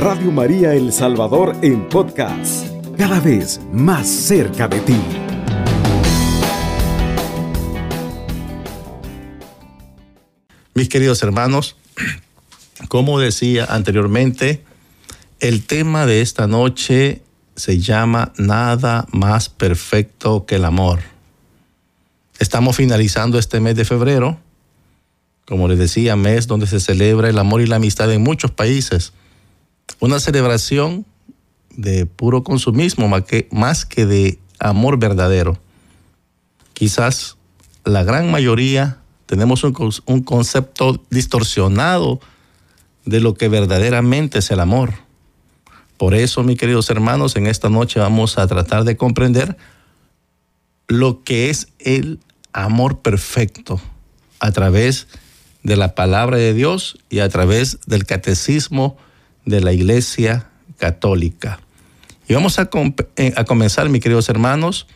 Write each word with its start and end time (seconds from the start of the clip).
Radio 0.00 0.32
María 0.32 0.72
El 0.72 0.94
Salvador 0.94 1.54
en 1.60 1.86
podcast, 1.86 2.66
cada 2.96 3.20
vez 3.20 3.60
más 3.70 4.08
cerca 4.08 4.66
de 4.66 4.80
ti. 4.80 4.96
Mis 10.72 10.88
queridos 10.88 11.22
hermanos, 11.22 11.76
como 12.88 13.20
decía 13.20 13.66
anteriormente, 13.66 14.64
el 15.38 15.66
tema 15.66 16.06
de 16.06 16.22
esta 16.22 16.46
noche 16.46 17.20
se 17.54 17.78
llama 17.78 18.32
Nada 18.38 19.06
más 19.12 19.50
perfecto 19.50 20.46
que 20.46 20.54
el 20.54 20.64
amor. 20.64 21.00
Estamos 22.38 22.76
finalizando 22.76 23.38
este 23.38 23.60
mes 23.60 23.76
de 23.76 23.84
febrero, 23.84 24.40
como 25.44 25.68
les 25.68 25.78
decía, 25.78 26.16
mes 26.16 26.46
donde 26.46 26.66
se 26.66 26.80
celebra 26.80 27.28
el 27.28 27.38
amor 27.38 27.60
y 27.60 27.66
la 27.66 27.76
amistad 27.76 28.10
en 28.10 28.22
muchos 28.22 28.50
países. 28.50 29.12
Una 29.98 30.20
celebración 30.20 31.04
de 31.76 32.06
puro 32.06 32.42
consumismo 32.42 33.08
más 33.50 33.84
que 33.84 34.06
de 34.06 34.38
amor 34.58 34.98
verdadero. 34.98 35.58
Quizás 36.74 37.36
la 37.84 38.04
gran 38.04 38.30
mayoría 38.30 38.98
tenemos 39.26 39.64
un, 39.64 40.22
concepto 40.22 41.02
distorsionado 41.10 42.20
de 43.04 43.20
lo 43.20 43.34
que 43.34 43.48
verdaderamente 43.48 44.40
es 44.40 44.50
el 44.50 44.60
amor. 44.60 44.94
Por 45.96 46.14
eso, 46.14 46.42
mis 46.42 46.58
queridos 46.58 46.90
hermanos, 46.90 47.36
en 47.36 47.46
esta 47.46 47.68
noche 47.68 48.00
vamos 48.00 48.38
a 48.38 48.46
tratar 48.46 48.84
de 48.84 48.96
comprender 48.96 49.56
lo 50.88 51.22
que 51.22 51.50
es 51.50 51.68
el 51.78 52.18
amor 52.52 53.00
perfecto 53.00 53.80
a 54.40 54.50
través 54.50 55.06
de 55.62 55.76
la 55.76 55.94
palabra 55.94 56.36
de 56.36 56.54
Dios 56.54 56.98
y 57.08 57.20
a 57.20 57.28
través 57.28 57.78
del 57.86 58.06
catecismo 58.06 58.96
de 59.44 59.60
la 59.60 59.72
Iglesia 59.72 60.50
Católica. 60.78 61.60
Y 62.28 62.34
vamos 62.34 62.58
a, 62.58 62.70
eh, 63.16 63.32
a 63.36 63.44
comenzar, 63.44 63.88
mis 63.88 64.02
queridos 64.02 64.28
hermanos, 64.28 64.86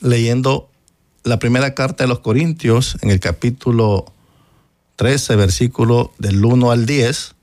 leyendo 0.00 0.70
la 1.24 1.38
primera 1.38 1.74
carta 1.74 2.04
de 2.04 2.08
los 2.08 2.20
Corintios 2.20 2.96
en 3.02 3.10
el 3.10 3.20
capítulo 3.20 4.12
13, 4.96 5.36
versículo 5.36 6.12
del 6.18 6.44
1 6.44 6.70
al 6.70 6.86
10, 6.86 7.34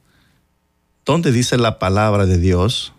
donde 1.06 1.31
dice 1.31 1.58
la 1.58 1.80
palabra 1.80 2.26
de 2.26 2.38
Dios, 2.38 2.94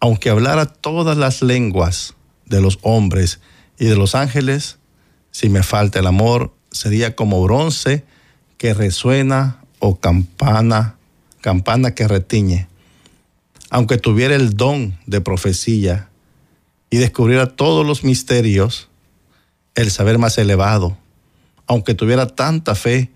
aunque 0.00 0.30
hablara 0.30 0.66
todas 0.66 1.16
las 1.16 1.42
lenguas 1.42 2.14
de 2.46 2.60
los 2.60 2.78
hombres 2.82 3.40
y 3.78 3.86
de 3.86 3.96
los 3.96 4.14
ángeles, 4.14 4.78
si 5.30 5.48
me 5.48 5.62
falta 5.62 5.98
el 5.98 6.06
amor, 6.06 6.54
sería 6.70 7.16
como 7.16 7.42
bronce 7.42 8.04
que 8.56 8.74
resuena 8.74 9.62
o 9.78 9.98
campana, 9.98 10.97
campana 11.40 11.94
que 11.94 12.08
retiñe. 12.08 12.68
Aunque 13.70 13.98
tuviera 13.98 14.34
el 14.34 14.56
don 14.56 14.98
de 15.06 15.20
profecía 15.20 16.08
y 16.90 16.96
descubriera 16.98 17.46
todos 17.46 17.86
los 17.86 18.04
misterios, 18.04 18.88
el 19.74 19.90
saber 19.90 20.18
más 20.18 20.38
elevado, 20.38 20.96
aunque 21.66 21.94
tuviera 21.94 22.26
tanta 22.26 22.74
fe 22.74 23.10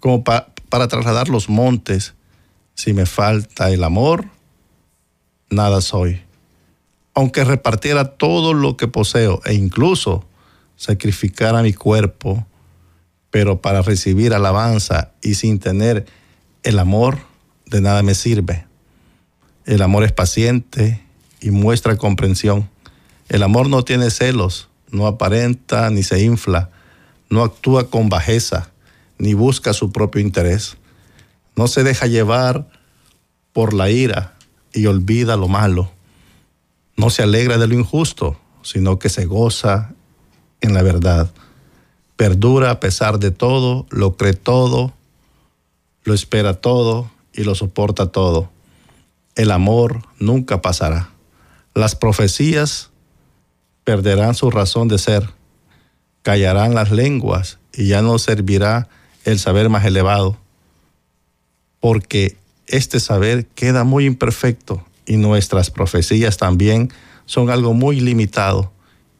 como 0.00 0.24
para 0.24 0.88
trasladar 0.88 1.28
los 1.28 1.48
montes, 1.48 2.14
si 2.74 2.94
me 2.94 3.04
falta 3.04 3.70
el 3.70 3.84
amor, 3.84 4.24
nada 5.50 5.80
soy. 5.80 6.22
Aunque 7.14 7.44
repartiera 7.44 8.16
todo 8.16 8.54
lo 8.54 8.76
que 8.76 8.88
poseo 8.88 9.42
e 9.44 9.54
incluso 9.54 10.24
sacrificara 10.76 11.62
mi 11.62 11.74
cuerpo, 11.74 12.46
pero 13.30 13.60
para 13.60 13.82
recibir 13.82 14.32
alabanza 14.32 15.12
y 15.20 15.34
sin 15.34 15.58
tener 15.58 16.06
el 16.62 16.78
amor, 16.78 17.29
de 17.70 17.80
nada 17.80 18.02
me 18.02 18.14
sirve. 18.14 18.66
El 19.64 19.82
amor 19.82 20.02
es 20.02 20.12
paciente 20.12 21.00
y 21.40 21.50
muestra 21.50 21.96
comprensión. 21.96 22.68
El 23.28 23.44
amor 23.44 23.68
no 23.68 23.84
tiene 23.84 24.10
celos, 24.10 24.68
no 24.90 25.06
aparenta 25.06 25.88
ni 25.90 26.02
se 26.02 26.20
infla, 26.22 26.70
no 27.30 27.44
actúa 27.44 27.88
con 27.88 28.08
bajeza, 28.08 28.70
ni 29.18 29.34
busca 29.34 29.72
su 29.72 29.92
propio 29.92 30.20
interés. 30.20 30.76
No 31.54 31.68
se 31.68 31.84
deja 31.84 32.06
llevar 32.06 32.68
por 33.52 33.72
la 33.72 33.88
ira 33.88 34.34
y 34.72 34.86
olvida 34.86 35.36
lo 35.36 35.46
malo. 35.46 35.92
No 36.96 37.08
se 37.08 37.22
alegra 37.22 37.56
de 37.56 37.68
lo 37.68 37.74
injusto, 37.74 38.38
sino 38.62 38.98
que 38.98 39.08
se 39.08 39.26
goza 39.26 39.92
en 40.60 40.74
la 40.74 40.82
verdad. 40.82 41.30
Perdura 42.16 42.72
a 42.72 42.80
pesar 42.80 43.20
de 43.20 43.30
todo, 43.30 43.86
lo 43.90 44.16
cree 44.16 44.34
todo, 44.34 44.92
lo 46.02 46.14
espera 46.14 46.54
todo 46.54 47.10
y 47.32 47.44
lo 47.44 47.54
soporta 47.54 48.06
todo. 48.12 48.50
El 49.34 49.50
amor 49.50 50.02
nunca 50.18 50.60
pasará. 50.60 51.10
Las 51.74 51.94
profecías 51.94 52.90
perderán 53.84 54.34
su 54.34 54.50
razón 54.50 54.88
de 54.88 54.98
ser, 54.98 55.30
callarán 56.22 56.74
las 56.74 56.90
lenguas 56.90 57.58
y 57.72 57.88
ya 57.88 58.02
no 58.02 58.18
servirá 58.18 58.88
el 59.24 59.38
saber 59.38 59.68
más 59.68 59.84
elevado, 59.84 60.36
porque 61.78 62.36
este 62.66 63.00
saber 63.00 63.46
queda 63.46 63.84
muy 63.84 64.06
imperfecto 64.06 64.84
y 65.06 65.16
nuestras 65.16 65.70
profecías 65.70 66.36
también 66.36 66.92
son 67.26 67.50
algo 67.50 67.74
muy 67.74 68.00
limitado 68.00 68.72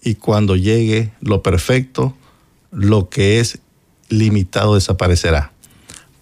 y 0.02 0.14
cuando 0.14 0.56
llegue 0.56 1.12
lo 1.20 1.42
perfecto, 1.42 2.16
lo 2.70 3.08
que 3.08 3.40
es 3.40 3.58
limitado 4.08 4.74
desaparecerá. 4.74 5.49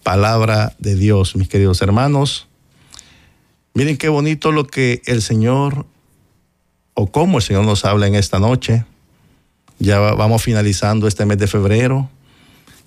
Palabra 0.09 0.73
de 0.79 0.95
Dios, 0.95 1.35
mis 1.35 1.49
queridos 1.49 1.83
hermanos. 1.83 2.47
Miren 3.75 3.95
qué 3.95 4.09
bonito 4.09 4.51
lo 4.51 4.65
que 4.65 5.03
el 5.05 5.21
Señor 5.21 5.85
o 6.95 7.11
cómo 7.11 7.37
el 7.37 7.43
Señor 7.43 7.63
nos 7.63 7.85
habla 7.85 8.07
en 8.07 8.15
esta 8.15 8.39
noche. 8.39 8.85
Ya 9.77 9.99
vamos 9.99 10.41
finalizando 10.41 11.07
este 11.07 11.27
mes 11.27 11.37
de 11.37 11.45
febrero 11.45 12.09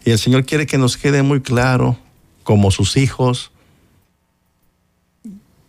y 0.04 0.10
el 0.10 0.18
Señor 0.18 0.44
quiere 0.44 0.66
que 0.66 0.78
nos 0.78 0.96
quede 0.96 1.22
muy 1.22 1.40
claro 1.42 1.96
como 2.42 2.72
sus 2.72 2.96
hijos 2.96 3.52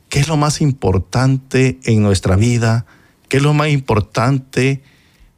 qué 0.10 0.22
es 0.22 0.28
lo 0.28 0.38
más 0.38 0.60
importante 0.60 1.78
en 1.84 2.02
nuestra 2.02 2.36
vida, 2.36 2.88
qué 3.30 3.38
es 3.38 3.44
lo 3.44 3.54
más 3.54 3.70
importante 3.70 4.82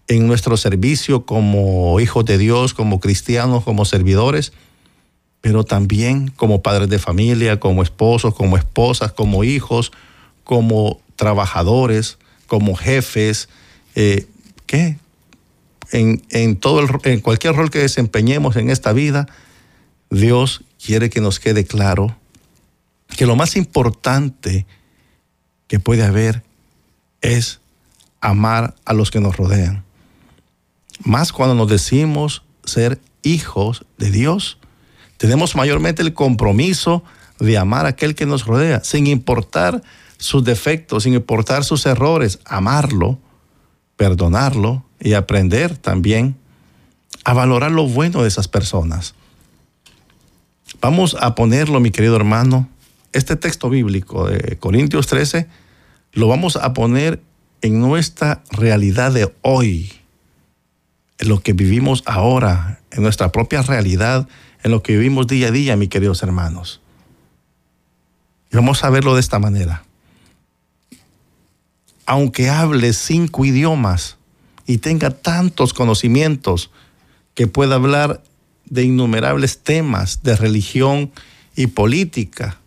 en 0.07 0.27
nuestro 0.27 0.55
servicio 0.55 1.25
como 1.25 1.99
hijos 1.99 2.23
de 2.23 2.37
Dios, 2.37 2.73
como 2.73 3.01
cristianos, 3.01 3.65
como 3.65 3.83
servidores, 3.83 4.53
pero 5.45 5.63
también 5.63 6.29
como 6.29 6.63
padres 6.63 6.89
de 6.89 6.97
familia, 6.97 7.59
como 7.59 7.83
esposos, 7.83 8.33
como 8.33 8.57
esposas, 8.57 9.11
como 9.11 9.44
hijos, 9.44 9.91
como 10.44 11.00
trabajadores, 11.17 12.17
como 12.47 12.75
jefes, 12.75 13.47
eh, 13.94 14.25
¿qué? 14.66 14.97
En, 15.91 16.56
todo 16.56 16.83
en 17.03 17.19
cualquier 17.19 17.53
rol 17.53 17.69
que 17.69 17.78
desempeñemos 17.78 18.56
en 18.56 18.72
esta 18.72 18.91
vida, 18.91 19.28
Dios 20.09 20.63
quiere 20.83 21.11
que 21.11 21.22
nos 21.22 21.39
quede 21.39 21.63
claro 21.63 22.17
que 23.16 23.27
lo 23.27 23.35
más 23.35 23.56
importante 23.56 24.66
que 25.67 25.79
puede 25.79 26.06
haber 26.06 26.41
es 27.22 27.59
amar 28.19 28.73
a 28.83 28.94
los 28.94 29.12
que 29.12 29.19
nos 29.19 29.38
rodean. 29.38 29.85
Más 31.03 31.31
cuando 31.31 31.53
nos 31.53 31.69
decimos 31.69 32.41
ser 32.63 33.00
hijos 33.22 33.85
de 34.00 34.09
Dios, 34.09 34.57
tenemos 35.17 35.55
mayormente 35.55 36.01
el 36.01 36.13
compromiso 36.13 37.03
de 37.39 37.57
amar 37.57 37.85
a 37.85 37.89
aquel 37.89 38.15
que 38.15 38.25
nos 38.25 38.45
rodea, 38.45 38.83
sin 38.83 39.07
importar 39.07 39.81
sus 40.17 40.43
defectos, 40.43 41.03
sin 41.03 41.13
importar 41.13 41.63
sus 41.63 41.85
errores, 41.85 42.39
amarlo, 42.45 43.19
perdonarlo 43.97 44.85
y 44.99 45.13
aprender 45.13 45.77
también 45.77 46.35
a 47.23 47.33
valorar 47.33 47.71
lo 47.71 47.87
bueno 47.87 48.21
de 48.21 48.27
esas 48.27 48.47
personas. 48.47 49.15
Vamos 50.81 51.15
a 51.19 51.35
ponerlo, 51.35 51.79
mi 51.79 51.91
querido 51.91 52.15
hermano, 52.15 52.69
este 53.13 53.35
texto 53.35 53.69
bíblico 53.69 54.27
de 54.27 54.57
Corintios 54.57 55.07
13, 55.07 55.47
lo 56.13 56.27
vamos 56.27 56.56
a 56.56 56.73
poner 56.73 57.21
en 57.61 57.79
nuestra 57.79 58.44
realidad 58.51 59.11
de 59.11 59.33
hoy, 59.41 59.91
en 61.18 61.29
lo 61.29 61.39
que 61.39 61.53
vivimos 61.53 62.03
ahora, 62.06 62.81
en 62.91 63.03
nuestra 63.03 63.31
propia 63.31 63.61
realidad, 63.61 64.27
en 64.65 64.71
lo 64.71 64.83
que 64.83 64.97
vivimos 64.97 65.27
día 65.27 65.47
a 65.47 65.51
día, 65.51 65.77
mis 65.77 65.88
queridos 65.88 66.21
hermanos. 66.23 66.81
Y 68.51 68.57
vamos 68.57 68.83
a 68.83 68.89
verlo 68.89 69.13
de 69.13 69.21
esta 69.21 69.39
manera 69.39 69.85
aunque 72.06 72.50
hable 72.50 72.94
cinco 72.94 73.45
idiomas 73.45 74.17
y 74.65 74.77
tenga 74.77 75.09
tantos 75.09 75.73
conocimientos 75.73 76.71
que 77.33 77.47
pueda 77.47 77.75
hablar 77.75 78.23
de 78.65 78.83
innumerables 78.83 79.59
temas 79.59 80.23
de 80.23 80.35
religión 80.35 81.11
y 81.56 81.68
política, 81.68 82.59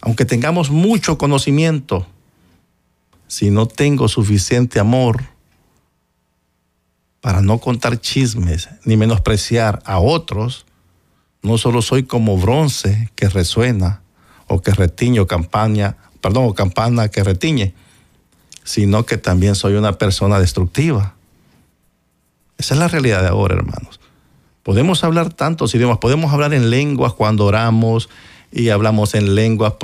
aunque 0.00 0.24
tengamos 0.24 0.70
mucho 0.70 1.18
conocimiento, 1.18 2.06
si 3.26 3.50
no 3.50 3.66
tengo 3.66 4.08
suficiente 4.08 4.80
amor 4.80 5.24
para 7.20 7.42
no 7.42 7.58
contar 7.58 8.00
chismes 8.00 8.68
ni 8.84 8.96
menospreciar 8.96 9.82
a 9.84 9.98
otros, 9.98 10.66
no 11.42 11.58
solo 11.58 11.82
soy 11.82 12.04
como 12.04 12.36
bronce 12.36 13.10
que 13.14 13.28
resuena 13.28 14.02
o 14.46 14.60
que 14.62 14.72
retiñe 14.72 15.20
o 15.20 15.26
campaña, 15.26 15.96
perdón, 16.20 16.44
o 16.48 16.54
campana 16.54 17.08
que 17.08 17.22
retiñe, 17.22 17.74
sino 18.64 19.06
que 19.06 19.18
también 19.18 19.54
soy 19.54 19.74
una 19.74 19.98
persona 19.98 20.40
destructiva. 20.40 21.14
Esa 22.58 22.74
es 22.74 22.80
la 22.80 22.88
realidad 22.88 23.22
de 23.22 23.28
ahora, 23.28 23.54
hermanos. 23.54 24.00
Podemos 24.62 25.04
hablar 25.04 25.32
tantos 25.32 25.74
idiomas, 25.74 25.98
podemos 25.98 26.32
hablar 26.32 26.52
en 26.52 26.70
lenguas 26.70 27.14
cuando 27.14 27.46
oramos 27.46 28.08
y 28.50 28.70
hablamos 28.70 29.14
en 29.14 29.34
lenguas, 29.34 29.74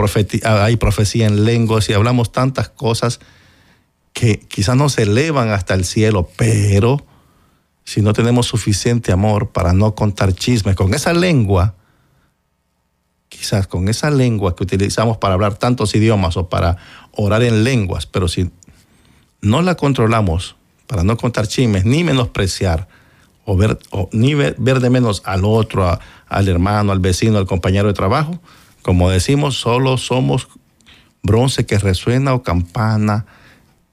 hay 0.45 0.77
profecía 0.77 1.27
en 1.27 1.45
lenguas 1.45 1.89
y 1.89 1.93
hablamos 1.93 2.33
tantas 2.33 2.69
cosas 2.69 3.21
que 4.13 4.39
quizás 4.39 4.77
no 4.77 4.89
se 4.89 5.03
elevan 5.03 5.51
hasta 5.51 5.75
el 5.75 5.85
cielo, 5.85 6.29
pero 6.37 7.05
si 7.85 8.03
no 8.03 8.13
tenemos 8.13 8.47
suficiente 8.47 9.13
amor 9.13 9.51
para 9.51 9.73
no 9.73 9.95
contar 9.95 10.33
chismes 10.33 10.75
con 10.75 10.95
esa 10.95 11.13
lengua, 11.13 11.75
quizás 13.29 13.67
con 13.67 13.89
esa 13.89 14.11
lengua 14.11 14.57
que 14.57 14.63
utilizamos 14.63 15.19
para 15.19 15.35
hablar 15.35 15.57
tantos 15.57 15.95
idiomas 15.95 16.37
o 16.37 16.49
para 16.49 16.79
orar 17.13 17.43
en 17.43 17.65
lenguas, 17.65 18.07
pero 18.07 18.29
si 18.29 18.51
no 19.41 19.61
la 19.63 19.75
controlamos 19.75 20.57
para 20.87 21.03
no 21.03 21.17
contar 21.17 21.47
chismes 21.47 21.85
ni 21.85 22.05
menospreciar 22.05 22.89
o 23.45 23.57
ver 23.57 23.79
o 23.91 24.09
ni 24.13 24.35
ver, 24.35 24.57
de 24.57 24.91
menos 24.91 25.23
al 25.25 25.45
otro, 25.45 25.99
al 26.29 26.49
hermano, 26.49 26.93
al 26.93 27.01
vecino, 27.01 27.39
al 27.39 27.47
compañero 27.47 27.89
de 27.89 27.95
trabajo, 27.95 28.41
como 28.83 29.11
decimos, 29.11 29.57
solo 29.57 29.99
somos 29.99 30.49
bronce 31.23 31.67
que 31.67 31.79
resuena 31.79 32.35
o 32.35 32.43
campana 32.43 33.27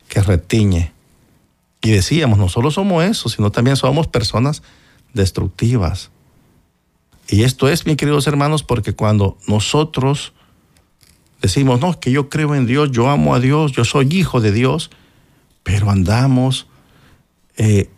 que 0.08 0.22
retiñe. 0.22 0.92
Y 1.82 1.92
decíamos, 1.92 2.38
no 2.38 2.50
solo 2.50 2.72
somos 2.72 3.04
eso, 3.04 3.30
sino 3.30 3.52
también 3.52 3.76
somos 3.76 4.08
personas 4.08 4.62
destructivas. 5.14 6.12
Y 7.28 7.44
esto 7.44 7.70
es, 7.70 7.86
mis 7.86 7.98
queridos 7.98 8.28
hermanos, 8.28 8.64
porque 8.64 8.94
cuando 8.94 9.38
nosotros 9.48 10.34
decimos, 11.42 11.80
no, 11.80 12.00
que 12.00 12.12
yo 12.12 12.30
creo 12.30 12.56
en 12.56 12.66
Dios, 12.66 12.92
yo 12.92 13.10
amo 13.10 13.34
a 13.34 13.40
Dios, 13.40 13.72
yo 13.72 13.86
soy 13.86 14.08
hijo 14.12 14.42
de 14.42 14.52
Dios, 14.52 14.92
pero 15.64 15.90
andamos 15.90 16.68
eh, 17.58 17.90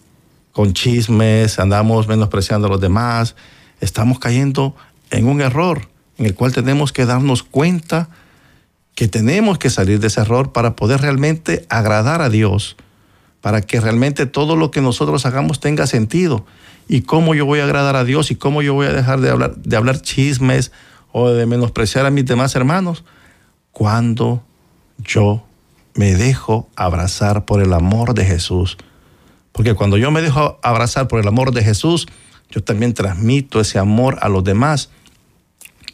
con 0.51 0.73
chismes, 0.73 1.59
andamos 1.59 2.07
menospreciando 2.07 2.67
a 2.67 2.69
los 2.69 2.79
demás, 2.81 3.35
estamos 3.81 4.19
cayendo 4.19 4.75
en 5.09 5.27
un 5.27 5.41
error 5.41 5.89
en 6.17 6.25
el 6.25 6.35
cual 6.35 6.53
tenemos 6.53 6.91
que 6.91 7.05
darnos 7.05 7.43
cuenta 7.43 8.09
que 8.95 9.07
tenemos 9.07 9.57
que 9.57 9.69
salir 9.69 9.99
de 9.99 10.07
ese 10.07 10.21
error 10.21 10.51
para 10.51 10.75
poder 10.75 11.01
realmente 11.01 11.65
agradar 11.69 12.21
a 12.21 12.29
Dios, 12.29 12.75
para 13.43 13.59
que 13.59 13.81
realmente 13.81 14.25
todo 14.25 14.55
lo 14.55 14.71
que 14.71 14.79
nosotros 14.79 15.25
hagamos 15.25 15.59
tenga 15.59 15.85
sentido. 15.85 16.45
Y 16.87 17.01
cómo 17.01 17.35
yo 17.35 17.45
voy 17.45 17.59
a 17.59 17.65
agradar 17.65 17.97
a 17.97 18.05
Dios 18.05 18.31
y 18.31 18.37
cómo 18.37 18.61
yo 18.61 18.73
voy 18.73 18.87
a 18.87 18.93
dejar 18.93 19.19
de 19.19 19.31
hablar, 19.31 19.57
de 19.57 19.75
hablar 19.75 20.01
chismes 20.01 20.71
o 21.11 21.27
de 21.27 21.45
menospreciar 21.45 22.05
a 22.05 22.09
mis 22.09 22.25
demás 22.25 22.55
hermanos 22.55 23.03
cuando 23.73 24.45
yo 24.97 25.43
me 25.93 26.15
dejo 26.15 26.69
abrazar 26.77 27.43
por 27.43 27.61
el 27.61 27.73
amor 27.73 28.13
de 28.13 28.23
Jesús. 28.23 28.77
Porque 29.51 29.73
cuando 29.73 29.97
yo 29.97 30.09
me 30.09 30.21
dejo 30.21 30.57
abrazar 30.63 31.09
por 31.09 31.19
el 31.19 31.27
amor 31.27 31.51
de 31.51 31.65
Jesús, 31.65 32.07
yo 32.49 32.63
también 32.63 32.93
transmito 32.93 33.59
ese 33.59 33.77
amor 33.77 34.19
a 34.21 34.29
los 34.29 34.45
demás. 34.45 34.89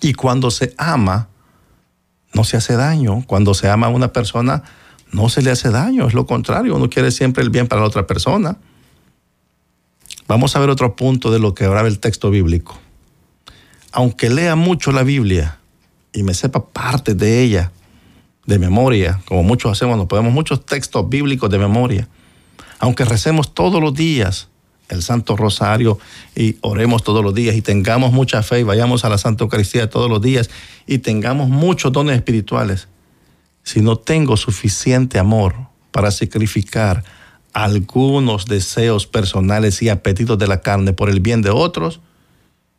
Y 0.01 0.13
cuando 0.13 0.51
se 0.51 0.75
ama, 0.77 1.29
no 2.31 2.43
se 2.43 2.57
hace 2.57 2.75
daño. 2.75 3.23
Cuando 3.25 3.55
se 3.55 3.71
ama 3.71 3.87
a 3.87 3.89
una 3.89 4.13
persona, 4.13 4.61
no 5.11 5.29
se 5.29 5.41
le 5.41 5.51
hace 5.51 5.69
daño. 5.69 6.07
Es 6.07 6.13
lo 6.13 6.25
contrario, 6.25 6.75
uno 6.75 6.89
quiere 6.89 7.11
siempre 7.11 7.43
el 7.43 7.49
bien 7.49 7.67
para 7.67 7.81
la 7.81 7.87
otra 7.87 8.07
persona. 8.07 8.57
Vamos 10.27 10.55
a 10.55 10.59
ver 10.59 10.69
otro 10.69 10.95
punto 10.95 11.31
de 11.31 11.39
lo 11.39 11.55
que 11.55 11.65
hablaba 11.65 11.87
el 11.87 11.99
texto 11.99 12.29
bíblico. 12.29 12.79
Aunque 13.91 14.29
lea 14.29 14.55
mucho 14.55 14.91
la 14.91 15.03
Biblia 15.03 15.59
y 16.13 16.23
me 16.23 16.33
sepa 16.33 16.65
parte 16.65 17.15
de 17.15 17.41
ella 17.41 17.71
de 18.45 18.59
memoria, 18.59 19.21
como 19.25 19.43
muchos 19.43 19.71
hacemos, 19.71 19.97
nos 19.97 20.07
podemos 20.07 20.33
muchos 20.33 20.65
textos 20.65 21.07
bíblicos 21.09 21.49
de 21.49 21.57
memoria. 21.57 22.07
Aunque 22.79 23.05
recemos 23.05 23.53
todos 23.53 23.81
los 23.81 23.93
días 23.93 24.49
el 24.89 25.03
Santo 25.03 25.37
Rosario 25.37 25.99
y 26.35 26.57
oremos 26.61 27.03
todos 27.03 27.23
los 27.23 27.33
días 27.33 27.55
y 27.55 27.61
tengamos 27.61 28.11
mucha 28.11 28.43
fe 28.43 28.61
y 28.61 28.63
vayamos 28.63 29.05
a 29.05 29.09
la 29.09 29.17
Santa 29.17 29.43
Eucaristía 29.43 29.89
todos 29.89 30.09
los 30.09 30.21
días 30.21 30.49
y 30.87 30.97
tengamos 30.99 31.49
muchos 31.49 31.91
dones 31.91 32.15
espirituales, 32.15 32.87
si 33.63 33.81
no 33.81 33.97
tengo 33.97 34.37
suficiente 34.37 35.19
amor 35.19 35.55
para 35.91 36.11
sacrificar 36.11 37.03
algunos 37.53 38.45
deseos 38.45 39.07
personales 39.07 39.81
y 39.81 39.89
apetitos 39.89 40.37
de 40.37 40.47
la 40.47 40.61
carne 40.61 40.93
por 40.93 41.09
el 41.09 41.19
bien 41.19 41.41
de 41.41 41.49
otros, 41.49 41.99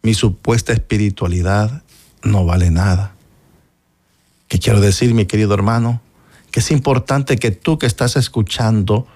mi 0.02 0.14
supuesta 0.14 0.72
espiritualidad 0.72 1.82
no 2.22 2.44
vale 2.44 2.70
nada. 2.70 3.14
¿Qué 4.48 4.58
quiero 4.58 4.80
decir, 4.80 5.14
mi 5.14 5.26
querido 5.26 5.54
hermano? 5.54 6.00
Que 6.50 6.60
es 6.60 6.70
importante 6.70 7.36
que 7.36 7.50
tú 7.50 7.78
que 7.78 7.86
estás 7.86 8.16
escuchando 8.16 9.06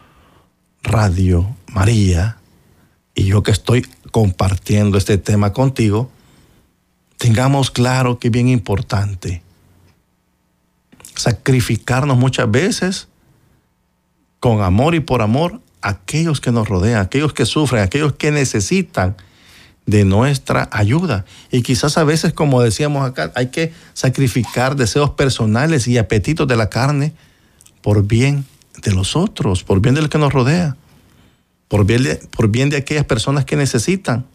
Radio 0.82 1.56
María, 1.72 2.38
y 3.14 3.25
yo 3.25 3.43
que 3.43 3.52
estoy 3.52 3.87
compartiendo 4.10 4.99
este 4.99 5.19
tema 5.19 5.52
contigo, 5.52 6.10
tengamos 7.17 7.70
claro 7.70 8.19
que 8.19 8.31
bien 8.31 8.49
importante 8.49 9.43
sacrificarnos 11.14 12.16
muchas 12.16 12.50
veces 12.50 13.08
con 14.40 14.62
amor 14.62 14.94
y 14.94 15.00
por 15.00 15.22
amor 15.22 15.61
a 15.81 15.90
aquellos 15.90 16.40
que 16.40 16.52
nos 16.52 16.69
rodean, 16.69 17.00
aquellos 17.00 17.32
que 17.32 17.46
sufren, 17.46 17.82
aquellos 17.82 18.14
que 18.14 18.31
necesitan 18.31 19.16
de 19.87 20.05
nuestra 20.05 20.69
ayuda. 20.72 21.25
Y 21.50 21.62
quizás 21.62 21.99
a 21.99 22.05
veces, 22.05 22.32
como 22.32 22.62
decíamos 22.62 23.08
acá, 23.08 23.32
hay 23.34 23.49
que 23.49 23.72
sacrificar 23.93 24.76
deseos 24.76 25.11
personales 25.11 25.87
y 25.87 25.99
apetitos 25.99 26.49
de 26.49 26.56
la 26.56 26.70
carne 26.70 27.12
por 27.82 28.05
bien 28.05 28.46
de 28.82 28.93
los 28.93 29.14
otros, 29.14 29.62
por 29.62 29.81
bien 29.81 29.94
del 29.94 30.08
que 30.08 30.19
nos 30.19 30.32
rodea 30.32 30.76
por 31.69 31.87
bien, 31.87 32.05
de, 32.05 32.17
por 32.31 32.49
bien 32.49 32.70
de 32.70 32.76
aquellas 32.76 33.05
personas 33.05 33.44
que 33.44 33.56
necesitan. 33.56 34.26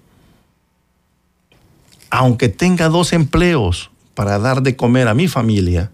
Aunque 2.10 2.50
tenga 2.50 2.90
dos 2.90 3.14
empleos 3.14 3.92
para 4.14 4.40
dar 4.40 4.62
de 4.62 4.76
comer 4.76 5.08
a 5.08 5.14
mi 5.14 5.28
familia, 5.28 5.92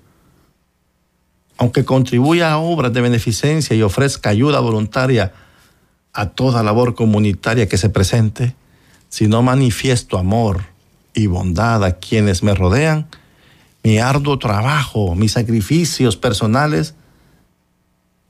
aunque 1.57 1.85
contribuya 1.85 2.51
a 2.51 2.57
obras 2.57 2.93
de 2.93 3.01
beneficencia 3.01 3.75
y 3.75 3.81
ofrezca 3.81 4.29
ayuda 4.29 4.59
voluntaria 4.59 5.33
a 6.13 6.29
toda 6.29 6.63
labor 6.63 6.95
comunitaria 6.95 7.67
que 7.67 7.77
se 7.77 7.89
presente, 7.89 8.55
si 9.09 9.27
no 9.27 9.41
manifiesto 9.41 10.17
amor 10.17 10.63
y 11.13 11.27
bondad 11.27 11.83
a 11.83 11.97
quienes 11.97 12.43
me 12.43 12.53
rodean, 12.53 13.07
mi 13.83 13.99
arduo 13.99 14.39
trabajo, 14.39 15.15
mis 15.15 15.33
sacrificios 15.33 16.17
personales 16.17 16.95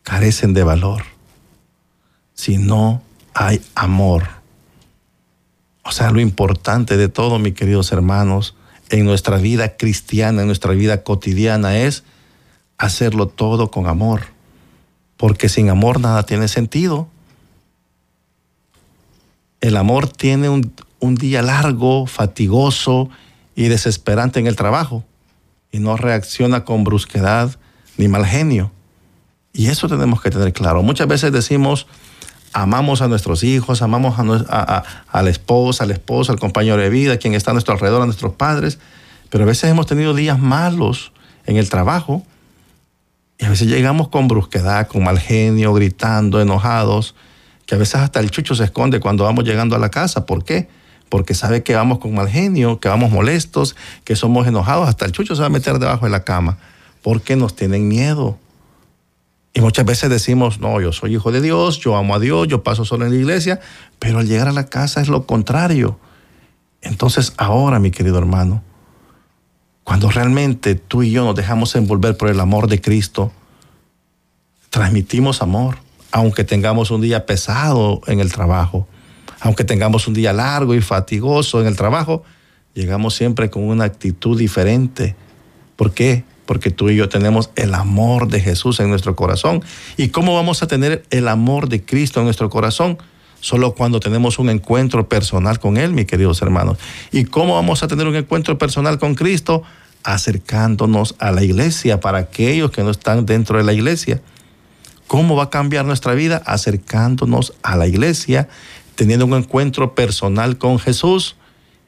carecen 0.03 0.53
de 0.53 0.63
valor 0.63 1.15
si 2.35 2.57
no 2.57 3.01
hay 3.33 3.61
amor. 3.73 4.27
O 5.83 5.91
sea, 5.91 6.11
lo 6.11 6.19
importante 6.19 6.97
de 6.97 7.07
todo, 7.07 7.39
mis 7.39 7.53
queridos 7.53 7.91
hermanos, 7.91 8.55
en 8.89 9.05
nuestra 9.05 9.37
vida 9.37 9.77
cristiana, 9.77 10.41
en 10.41 10.47
nuestra 10.47 10.73
vida 10.73 11.03
cotidiana, 11.03 11.77
es 11.77 12.03
hacerlo 12.77 13.27
todo 13.27 13.71
con 13.71 13.87
amor. 13.87 14.23
Porque 15.17 15.49
sin 15.49 15.69
amor 15.69 15.99
nada 15.99 16.23
tiene 16.23 16.47
sentido. 16.47 17.07
El 19.61 19.77
amor 19.77 20.07
tiene 20.09 20.49
un, 20.49 20.73
un 20.99 21.15
día 21.15 21.41
largo, 21.41 22.05
fatigoso 22.05 23.09
y 23.55 23.67
desesperante 23.67 24.39
en 24.39 24.47
el 24.47 24.55
trabajo 24.55 25.03
y 25.71 25.79
no 25.79 25.97
reacciona 25.97 26.65
con 26.65 26.83
brusquedad 26.83 27.57
ni 27.97 28.07
mal 28.07 28.25
genio. 28.25 28.71
Y 29.53 29.67
eso 29.67 29.87
tenemos 29.87 30.21
que 30.21 30.29
tener 30.29 30.53
claro. 30.53 30.83
Muchas 30.83 31.07
veces 31.07 31.31
decimos, 31.31 31.87
amamos 32.53 33.01
a 33.01 33.07
nuestros 33.07 33.43
hijos, 33.43 33.81
amamos 33.81 34.15
a, 34.17 34.83
la 35.13 35.29
esposa, 35.29 35.83
al 35.83 35.91
esposo, 35.91 36.31
al 36.31 36.39
compañero 36.39 36.77
de 36.77 36.89
vida, 36.89 37.17
quien 37.17 37.33
está 37.33 37.51
a 37.51 37.53
nuestro 37.53 37.73
alrededor, 37.73 38.01
a 38.01 38.05
nuestros 38.05 38.33
padres, 38.33 38.79
pero 39.29 39.43
a 39.43 39.47
veces 39.47 39.69
hemos 39.69 39.85
tenido 39.85 40.13
días 40.13 40.39
malos 40.39 41.11
en 41.45 41.57
el 41.57 41.69
trabajo 41.69 42.23
y 43.37 43.45
a 43.45 43.49
veces 43.49 43.67
llegamos 43.67 44.07
con 44.07 44.27
brusquedad, 44.27 44.87
con 44.87 45.03
mal 45.03 45.19
genio, 45.19 45.73
gritando, 45.73 46.41
enojados, 46.41 47.15
que 47.65 47.75
a 47.75 47.77
veces 47.77 47.95
hasta 47.95 48.19
el 48.19 48.31
chucho 48.31 48.55
se 48.55 48.63
esconde 48.63 48.99
cuando 48.99 49.23
vamos 49.23 49.43
llegando 49.43 49.75
a 49.75 49.79
la 49.79 49.89
casa. 49.89 50.25
¿Por 50.25 50.43
qué? 50.43 50.69
Porque 51.09 51.33
sabe 51.33 51.63
que 51.63 51.75
vamos 51.75 51.99
con 51.99 52.13
mal 52.13 52.29
genio, 52.29 52.79
que 52.79 52.87
vamos 52.87 53.11
molestos, 53.11 53.75
que 54.03 54.15
somos 54.15 54.47
enojados. 54.47 54.87
Hasta 54.87 55.05
el 55.05 55.11
chucho 55.11 55.35
se 55.35 55.41
va 55.41 55.47
a 55.47 55.49
meter 55.49 55.79
debajo 55.79 56.05
de 56.05 56.11
la 56.11 56.23
cama 56.23 56.57
porque 57.01 57.35
nos 57.35 57.55
tienen 57.55 57.87
miedo. 57.87 58.39
Y 59.53 59.61
muchas 59.61 59.85
veces 59.85 60.09
decimos, 60.09 60.59
no, 60.59 60.81
yo 60.81 60.91
soy 60.91 61.13
hijo 61.13 61.31
de 61.31 61.39
Dios, 61.39 61.79
yo 61.79 61.95
amo 61.95 62.15
a 62.15 62.19
Dios, 62.19 62.47
yo 62.47 62.63
paso 62.63 62.83
solo 62.83 63.05
en 63.05 63.11
la 63.11 63.17
iglesia, 63.17 63.59
pero 63.99 64.19
al 64.19 64.27
llegar 64.27 64.47
a 64.47 64.51
la 64.51 64.65
casa 64.65 65.01
es 65.01 65.07
lo 65.07 65.25
contrario. 65.25 65.99
Entonces 66.81 67.33
ahora, 67.37 67.79
mi 67.79 67.91
querido 67.91 68.17
hermano, 68.17 68.63
cuando 69.85 70.09
realmente 70.09 70.75
tú 70.75 71.03
y 71.03 71.11
yo 71.11 71.23
nos 71.23 71.35
dejamos 71.35 71.73
envolver 71.77 72.17
por 72.17 72.27
el 72.27 72.41
amor 72.41 72.67
de 72.67 72.81
Cristo, 72.81 73.31
transmitimos 74.69 75.41
amor, 75.41 75.77
aunque 76.11 76.43
tengamos 76.43 76.91
un 76.91 76.99
día 76.99 77.25
pesado 77.25 78.01
en 78.07 78.19
el 78.19 78.33
trabajo, 78.33 78.89
aunque 79.39 79.63
tengamos 79.63 80.09
un 80.09 80.13
día 80.13 80.33
largo 80.33 80.75
y 80.75 80.81
fatigoso 80.81 81.61
en 81.61 81.67
el 81.67 81.77
trabajo, 81.77 82.23
llegamos 82.73 83.15
siempre 83.15 83.49
con 83.49 83.63
una 83.63 83.85
actitud 83.85 84.37
diferente, 84.37 85.15
¿Por 85.75 85.93
qué? 85.93 86.23
Porque 86.45 86.71
tú 86.71 86.89
y 86.89 86.95
yo 86.95 87.09
tenemos 87.09 87.49
el 87.55 87.73
amor 87.73 88.27
de 88.27 88.39
Jesús 88.39 88.79
en 88.79 88.89
nuestro 88.89 89.15
corazón. 89.15 89.63
¿Y 89.97 90.09
cómo 90.09 90.35
vamos 90.35 90.63
a 90.63 90.67
tener 90.67 91.03
el 91.09 91.27
amor 91.27 91.69
de 91.69 91.83
Cristo 91.83 92.19
en 92.19 92.25
nuestro 92.25 92.49
corazón? 92.49 92.97
Solo 93.39 93.75
cuando 93.75 93.99
tenemos 93.99 94.39
un 94.39 94.49
encuentro 94.49 95.07
personal 95.07 95.59
con 95.59 95.77
Él, 95.77 95.93
mis 95.93 96.05
queridos 96.05 96.41
hermanos. 96.41 96.77
¿Y 97.11 97.25
cómo 97.25 97.55
vamos 97.55 97.83
a 97.83 97.87
tener 97.87 98.07
un 98.07 98.15
encuentro 98.15 98.57
personal 98.57 98.97
con 98.97 99.15
Cristo? 99.15 99.63
Acercándonos 100.03 101.15
a 101.19 101.31
la 101.31 101.43
iglesia 101.43 101.99
para 101.99 102.19
aquellos 102.19 102.71
que 102.71 102.83
no 102.83 102.91
están 102.91 103.25
dentro 103.25 103.57
de 103.57 103.63
la 103.63 103.73
iglesia. 103.73 104.21
¿Cómo 105.07 105.35
va 105.35 105.43
a 105.43 105.49
cambiar 105.49 105.85
nuestra 105.85 106.13
vida? 106.13 106.41
Acercándonos 106.45 107.53
a 107.61 107.75
la 107.75 107.87
iglesia, 107.87 108.47
teniendo 108.95 109.25
un 109.25 109.33
encuentro 109.33 109.93
personal 109.93 110.57
con 110.57 110.79
Jesús. 110.79 111.35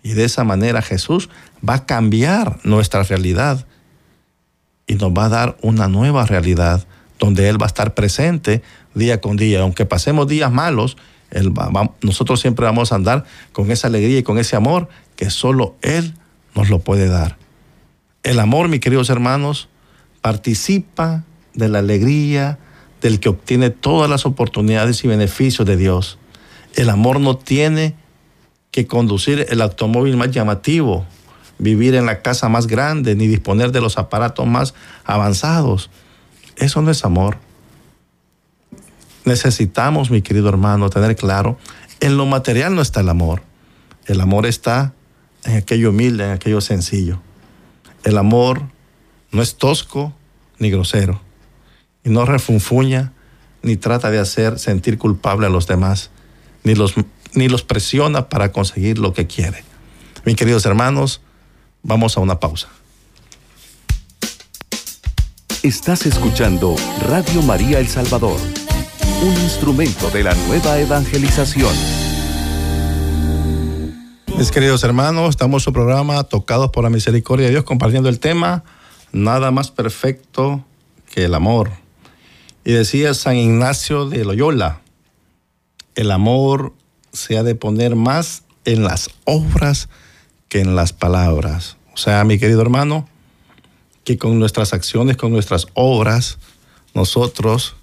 Y 0.04 0.14
de 0.14 0.26
esa 0.26 0.44
manera 0.44 0.82
Jesús 0.82 1.30
va 1.68 1.76
a 1.76 1.86
cambiar 1.86 2.60
nuestra 2.64 3.04
realidad 3.04 3.66
y 4.86 4.96
nos 4.96 5.12
va 5.12 5.26
a 5.26 5.30
dar 5.30 5.58
una 5.62 5.88
nueva 5.88 6.26
realidad 6.26 6.88
donde 7.20 7.50
Él 7.50 7.62
va 7.62 7.66
a 7.66 7.68
estar 7.68 7.94
presente 7.94 8.62
día 8.94 9.20
con 9.22 9.36
día. 9.36 9.62
Aunque 9.62 9.86
pasemos 9.86 10.28
días 10.28 10.52
malos, 10.52 10.98
nosotros 12.02 12.40
siempre 12.40 12.66
vamos 12.66 12.92
a 12.92 12.96
andar 12.96 13.26
con 13.52 13.72
esa 13.72 13.88
alegría 13.88 14.20
y 14.20 14.24
con 14.24 14.38
ese 14.38 14.56
amor 14.56 14.88
que 15.16 15.30
solo 15.30 15.76
Él 15.82 16.14
nos 16.56 16.70
lo 16.70 16.80
puede 16.80 17.08
dar. 17.08 17.38
El 18.24 18.40
amor, 18.40 18.68
mis 18.68 18.80
queridos 18.80 19.10
hermanos, 19.10 19.70
participa 20.22 21.24
de 21.54 21.70
la 21.70 21.80
alegría 21.80 22.60
del 23.02 23.20
que 23.20 23.30
obtiene 23.30 23.70
todas 23.70 24.10
las 24.10 24.26
oportunidades 24.26 25.04
y 25.04 25.08
beneficios 25.08 25.68
de 25.68 25.78
Dios. 25.78 26.18
El 26.76 26.90
amor 26.90 27.20
no 27.20 27.38
tiene 27.38 27.96
que 28.72 28.88
conducir 28.88 29.46
el 29.50 29.62
automóvil 29.62 30.18
más 30.18 30.32
llamativo, 30.32 31.06
vivir 31.58 31.96
en 31.96 32.06
la 32.06 32.22
casa 32.22 32.50
más 32.50 32.68
grande, 32.68 33.16
ni 33.16 33.28
disponer 33.28 33.72
de 33.72 33.82
los 33.82 33.98
aparatos 33.98 34.46
más 34.46 34.74
avanzados. 35.06 35.90
Eso 36.58 36.82
no 36.82 36.92
es 36.92 37.04
amor. 37.04 37.38
Necesitamos, 39.28 40.10
mi 40.10 40.22
querido 40.22 40.48
hermano, 40.48 40.90
tener 40.90 41.18
claro, 41.18 41.58
en 42.00 42.16
lo 42.16 42.26
material 42.26 42.74
no 42.76 42.82
está 42.82 43.02
el 43.02 43.10
amor. 43.10 43.44
El 44.06 44.22
amor 44.22 44.46
está 44.46 44.94
en 45.44 45.58
aquello 45.58 45.90
humilde, 45.90 46.24
en 46.24 46.32
aquello 46.32 46.62
sencillo. 46.62 47.20
El 48.06 48.18
amor 48.18 48.62
no 49.32 49.42
es 49.42 49.58
tosco 49.58 50.14
ni 50.60 50.72
grosero. 50.72 51.20
Y 52.06 52.10
no 52.10 52.26
refunfuña 52.26 53.12
ni 53.62 53.76
trata 53.76 54.10
de 54.12 54.20
hacer 54.20 54.60
sentir 54.60 54.98
culpable 54.98 55.48
a 55.48 55.50
los 55.50 55.68
demás, 55.68 56.10
ni 56.64 56.74
los, 56.74 56.94
ni 57.34 57.50
los 57.50 57.64
presiona 57.64 58.30
para 58.30 58.54
conseguir 58.54 58.98
lo 58.98 59.12
que 59.12 59.28
quiere. 59.28 59.66
Mis 60.24 60.38
queridos 60.38 60.66
hermanos, 60.66 61.20
vamos 61.84 62.16
a 62.16 62.22
una 62.22 62.40
pausa. 62.40 62.70
Estás 65.64 66.06
escuchando 66.06 66.78
Radio 67.10 67.42
María 67.42 67.80
El 67.80 67.90
Salvador, 67.90 68.40
un 69.22 69.34
instrumento 69.42 70.10
de 70.12 70.24
la 70.24 70.36
nueva 70.36 70.80
evangelización. 70.80 71.74
Mis 74.38 74.52
queridos 74.52 74.84
hermanos, 74.84 75.32
estamos 75.32 75.64
en 75.64 75.66
su 75.66 75.74
programa 75.74 76.24
Tocados 76.24 76.70
por 76.70 76.84
la 76.84 76.92
Misericordia 76.92 77.48
de 77.48 77.52
Dios, 77.52 77.64
compartiendo 77.64 78.10
el 78.10 78.20
tema 78.20 78.64
Nada 79.12 79.50
más 79.50 79.72
perfecto 79.72 80.64
que 81.12 81.26
el 81.26 81.34
amor. 81.34 81.72
Y 82.64 82.74
decía 82.74 83.14
San 83.14 83.38
Ignacio 83.38 84.08
de 84.08 84.24
Loyola, 84.24 84.82
el 85.96 86.12
amor 86.12 86.74
se 87.12 87.38
ha 87.38 87.44
de 87.44 87.56
poner 87.56 87.96
más 87.96 88.44
en 88.66 88.84
las 88.84 89.10
obras 89.24 89.90
que 90.50 90.60
en 90.60 90.76
las 90.76 90.94
palabras. 90.94 91.78
O 91.94 91.98
sea, 91.98 92.24
mi 92.24 92.38
querido 92.38 92.62
hermano, 92.62 93.08
que 94.04 94.20
con 94.20 94.38
nuestras 94.38 94.74
acciones, 94.74 95.18
con 95.18 95.32
nuestras 95.32 95.68
obras, 95.74 96.38
nosotros 96.94 97.77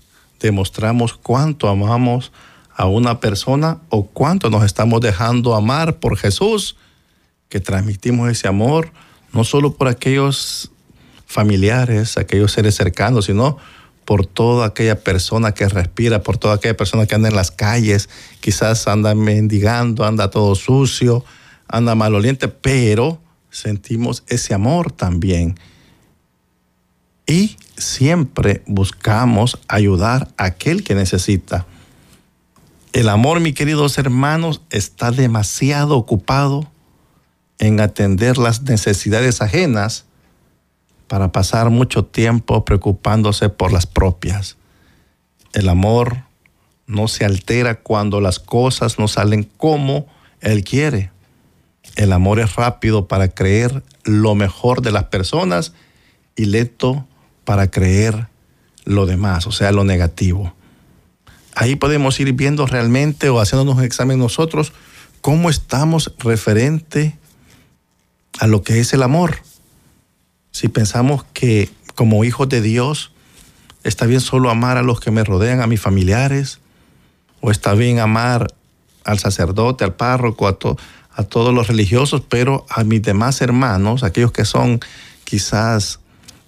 demostramos 0.44 1.14
cuánto 1.14 1.68
amamos 1.68 2.30
a 2.76 2.86
una 2.86 3.18
persona 3.18 3.78
o 3.88 4.06
cuánto 4.06 4.50
nos 4.50 4.62
estamos 4.62 5.00
dejando 5.00 5.54
amar 5.54 6.00
por 6.00 6.18
Jesús, 6.18 6.76
que 7.48 7.60
transmitimos 7.60 8.30
ese 8.30 8.46
amor 8.46 8.92
no 9.32 9.42
solo 9.42 9.74
por 9.74 9.88
aquellos 9.88 10.70
familiares, 11.26 12.18
aquellos 12.18 12.52
seres 12.52 12.74
cercanos, 12.74 13.24
sino 13.24 13.56
por 14.04 14.26
toda 14.26 14.66
aquella 14.66 15.00
persona 15.02 15.52
que 15.52 15.66
respira, 15.66 16.22
por 16.22 16.36
toda 16.36 16.56
aquella 16.56 16.76
persona 16.76 17.06
que 17.06 17.14
anda 17.14 17.28
en 17.28 17.36
las 17.36 17.50
calles, 17.50 18.10
quizás 18.40 18.86
anda 18.86 19.14
mendigando, 19.14 20.04
anda 20.04 20.30
todo 20.30 20.54
sucio, 20.54 21.24
anda 21.68 21.94
maloliente, 21.94 22.48
pero 22.48 23.18
sentimos 23.50 24.24
ese 24.28 24.52
amor 24.52 24.92
también. 24.92 25.58
Y 27.26 27.56
siempre 27.76 28.62
buscamos 28.66 29.58
ayudar 29.68 30.28
a 30.36 30.44
aquel 30.44 30.84
que 30.84 30.94
necesita. 30.94 31.66
El 32.92 33.08
amor, 33.08 33.40
mis 33.40 33.54
queridos 33.54 33.98
hermanos, 33.98 34.60
está 34.70 35.10
demasiado 35.10 35.96
ocupado 35.96 36.70
en 37.58 37.80
atender 37.80 38.38
las 38.38 38.62
necesidades 38.62 39.42
ajenas 39.42 40.04
para 41.08 41.32
pasar 41.32 41.70
mucho 41.70 42.04
tiempo 42.04 42.64
preocupándose 42.64 43.48
por 43.48 43.72
las 43.72 43.86
propias. 43.86 44.56
El 45.52 45.68
amor 45.68 46.24
no 46.86 47.08
se 47.08 47.24
altera 47.24 47.80
cuando 47.80 48.20
las 48.20 48.38
cosas 48.38 48.98
no 48.98 49.08
salen 49.08 49.48
como 49.56 50.06
Él 50.40 50.64
quiere. 50.64 51.10
El 51.96 52.12
amor 52.12 52.40
es 52.40 52.56
rápido 52.56 53.06
para 53.08 53.28
creer 53.28 53.82
lo 54.04 54.34
mejor 54.34 54.82
de 54.82 54.92
las 54.92 55.04
personas 55.04 55.72
y 56.36 56.46
lento 56.46 57.06
para 57.44 57.70
creer 57.70 58.28
lo 58.84 59.06
demás, 59.06 59.46
o 59.46 59.52
sea, 59.52 59.72
lo 59.72 59.84
negativo. 59.84 60.54
Ahí 61.54 61.76
podemos 61.76 62.18
ir 62.20 62.32
viendo 62.32 62.66
realmente 62.66 63.28
o 63.28 63.40
haciéndonos 63.40 63.76
un 63.76 63.84
examen 63.84 64.18
nosotros 64.18 64.72
cómo 65.20 65.50
estamos 65.50 66.12
referente 66.18 67.16
a 68.40 68.46
lo 68.46 68.62
que 68.62 68.80
es 68.80 68.92
el 68.92 69.02
amor 69.02 69.38
si 70.54 70.68
pensamos 70.68 71.24
que 71.32 71.68
como 71.96 72.24
hijos 72.24 72.48
de 72.48 72.60
Dios 72.60 73.10
está 73.82 74.06
bien 74.06 74.20
solo 74.20 74.50
amar 74.50 74.76
a 74.76 74.82
los 74.82 75.00
que 75.00 75.10
me 75.10 75.24
rodean, 75.24 75.60
a 75.60 75.66
mis 75.66 75.80
familiares, 75.80 76.60
o 77.40 77.50
está 77.50 77.74
bien 77.74 77.98
amar 77.98 78.54
al 79.02 79.18
sacerdote, 79.18 79.82
al 79.82 79.94
párroco, 79.94 80.46
a, 80.46 80.56
todos 81.24 81.52
los 81.52 81.66
religiosos, 81.66 82.22
pero 82.28 82.64
a 82.70 82.84
mis 82.84 83.02
demás 83.02 83.40
hermanos, 83.40 84.04
aquellos 84.04 84.30
que 84.30 84.44
son 84.44 84.78
quizás 85.24 85.98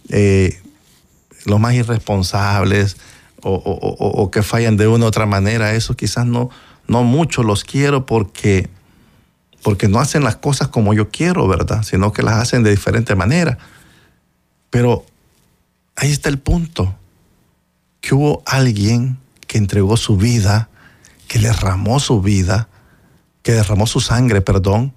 eh, 0.08 0.62
los 1.46 1.58
más 1.58 1.74
irresponsables 1.74 2.96
o, 3.42 4.30
que 4.32 4.42
fallan 4.42 4.76
de 4.76 4.88
una 4.88 5.04
u 5.04 5.08
otra 5.08 5.24
manera, 5.24 5.74
eso 5.74 5.94
quizás 5.94 6.26
no, 6.26 6.50
no 6.88 7.04
mucho 7.04 7.44
los 7.44 7.62
quiero 7.62 8.04
porque, 8.04 8.68
porque 9.62 9.88
no 9.88 10.00
hacen 10.00 10.24
las 10.24 10.36
cosas 10.36 10.68
como 10.68 10.94
yo 10.94 11.10
quiero, 11.10 11.46
¿verdad? 11.46 11.84
Sino 11.84 12.12
que 12.12 12.22
las 12.22 12.34
hacen 12.34 12.64
de 12.64 12.70
diferente 12.70 13.14
manera. 13.14 13.58
Pero 14.70 15.06
ahí 15.94 16.10
está 16.10 16.28
el 16.28 16.38
punto, 16.38 16.94
que 18.00 18.14
hubo 18.14 18.42
alguien 18.46 19.18
que 19.46 19.58
entregó 19.58 19.96
su 19.96 20.16
vida, 20.16 20.68
que 21.28 21.38
derramó 21.38 22.00
su 22.00 22.20
vida, 22.20 22.68
que 23.42 23.52
derramó 23.52 23.86
su 23.86 24.00
sangre, 24.00 24.40
perdón, 24.40 24.92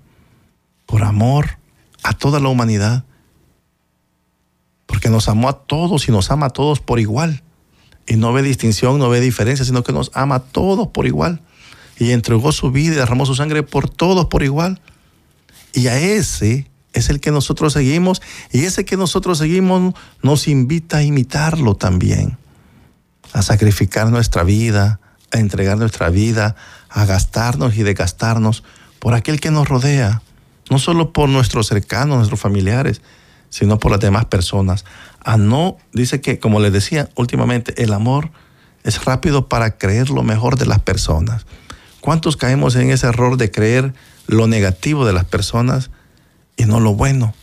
por 0.88 1.04
amor 1.04 1.60
a 2.04 2.14
toda 2.14 2.40
la 2.40 2.50
humanidad. 2.50 3.04
Porque 4.90 5.10
nos 5.10 5.30
amó 5.30 5.48
a 5.48 5.54
todos 5.54 6.10
y 6.10 6.12
nos 6.12 6.32
ama 6.32 6.48
a 6.48 6.50
todos 6.50 6.82
por 6.82 7.00
igual. 7.00 7.44
Y 8.06 8.18
no 8.18 8.34
ve 8.34 8.42
distinción, 8.42 9.00
no 9.00 9.08
ve 9.08 9.22
diferencia, 9.22 9.64
sino 9.64 9.84
que 9.84 9.94
nos 9.94 10.12
ama 10.14 10.36
a 10.36 10.40
todos 10.40 10.90
por 10.90 11.06
igual. 11.06 11.42
Y 11.98 12.12
entregó 12.12 12.52
su 12.52 12.72
vida 12.72 12.96
y 12.96 12.98
derramó 12.98 13.26
su 13.26 13.36
sangre 13.36 13.64
por 13.64 13.90
todos 13.90 14.26
por 14.26 14.44
igual. 14.44 14.82
Y 15.74 15.88
a 15.88 15.98
ese 15.98 16.70
es 16.94 17.10
el 17.10 17.20
que 17.20 17.32
nosotros 17.32 17.74
seguimos 17.74 18.22
y 18.52 18.66
ese 18.66 18.86
que 18.86 18.98
nosotros 18.98 19.38
seguimos 19.38 19.94
nos 20.24 20.48
invita 20.48 20.98
a 20.98 21.04
imitarlo 21.04 21.76
también, 21.76 22.38
a 23.34 23.42
sacrificar 23.42 24.10
nuestra 24.10 24.44
vida, 24.44 25.00
a 25.32 25.38
entregar 25.38 25.78
nuestra 25.78 26.10
vida, 26.10 26.56
a 26.90 27.06
gastarnos 27.06 27.76
y 27.78 27.84
desgastarnos 27.84 28.64
por 29.00 29.14
aquel 29.14 29.40
que 29.40 29.52
nos 29.52 29.68
rodea, 29.68 30.22
no 30.70 30.80
solo 30.80 31.14
por 31.14 31.30
nuestros 31.30 31.68
cercanos, 31.68 32.18
nuestros 32.18 32.40
familiares, 32.40 33.02
sino 33.50 33.80
por 33.80 33.92
las 33.92 34.00
demás 34.00 34.26
personas. 34.26 34.86
A 35.24 35.38
no, 35.38 35.78
dice 35.94 36.22
que, 36.22 36.40
como 36.40 36.60
les 36.60 36.74
decía 36.74 37.10
últimamente, 37.16 37.82
el 37.84 37.94
amor 37.94 38.32
es 38.84 39.04
rápido 39.06 39.48
para 39.48 39.78
creer 39.78 40.10
lo 40.10 40.24
mejor 40.24 40.58
de 40.58 40.66
las 40.66 40.80
personas. 40.80 41.46
¿Cuántos 42.02 42.38
caemos 42.38 42.76
en 42.76 42.92
ese 42.92 43.08
error 43.08 43.38
de 43.38 43.52
creer 43.52 43.94
lo 44.30 44.48
negativo 44.48 45.06
de 45.06 45.14
las 45.14 45.26
personas 45.26 45.90
y 46.56 46.66
no 46.66 46.80
lo 46.80 46.94
bueno. 46.94 47.34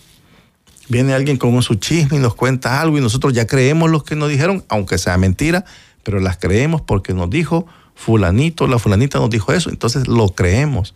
Viene 0.88 1.14
alguien 1.14 1.36
con 1.36 1.60
su 1.62 1.74
chisme 1.74 2.18
y 2.18 2.20
nos 2.20 2.36
cuenta 2.36 2.80
algo 2.80 2.96
y 2.96 3.00
nosotros 3.00 3.32
ya 3.32 3.46
creemos 3.46 3.90
lo 3.90 4.04
que 4.04 4.14
nos 4.14 4.28
dijeron, 4.28 4.64
aunque 4.68 4.98
sea 4.98 5.18
mentira, 5.18 5.64
pero 6.04 6.20
las 6.20 6.36
creemos 6.36 6.80
porque 6.82 7.12
nos 7.12 7.28
dijo 7.28 7.66
fulanito, 7.96 8.68
la 8.68 8.78
fulanita 8.78 9.18
nos 9.18 9.30
dijo 9.30 9.52
eso, 9.52 9.70
entonces 9.70 10.06
lo 10.06 10.28
creemos. 10.28 10.94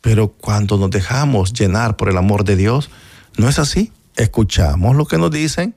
Pero 0.00 0.28
cuando 0.28 0.78
nos 0.78 0.90
dejamos 0.90 1.52
llenar 1.52 1.96
por 1.96 2.08
el 2.08 2.16
amor 2.16 2.44
de 2.44 2.56
Dios, 2.56 2.88
no 3.36 3.48
es 3.48 3.58
así. 3.58 3.90
Escuchamos 4.22 4.96
lo 4.96 5.06
que 5.06 5.18
nos 5.18 5.30
dicen, 5.30 5.74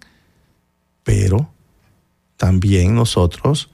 pero 1.03 1.49
también 2.37 2.95
nosotros 2.95 3.69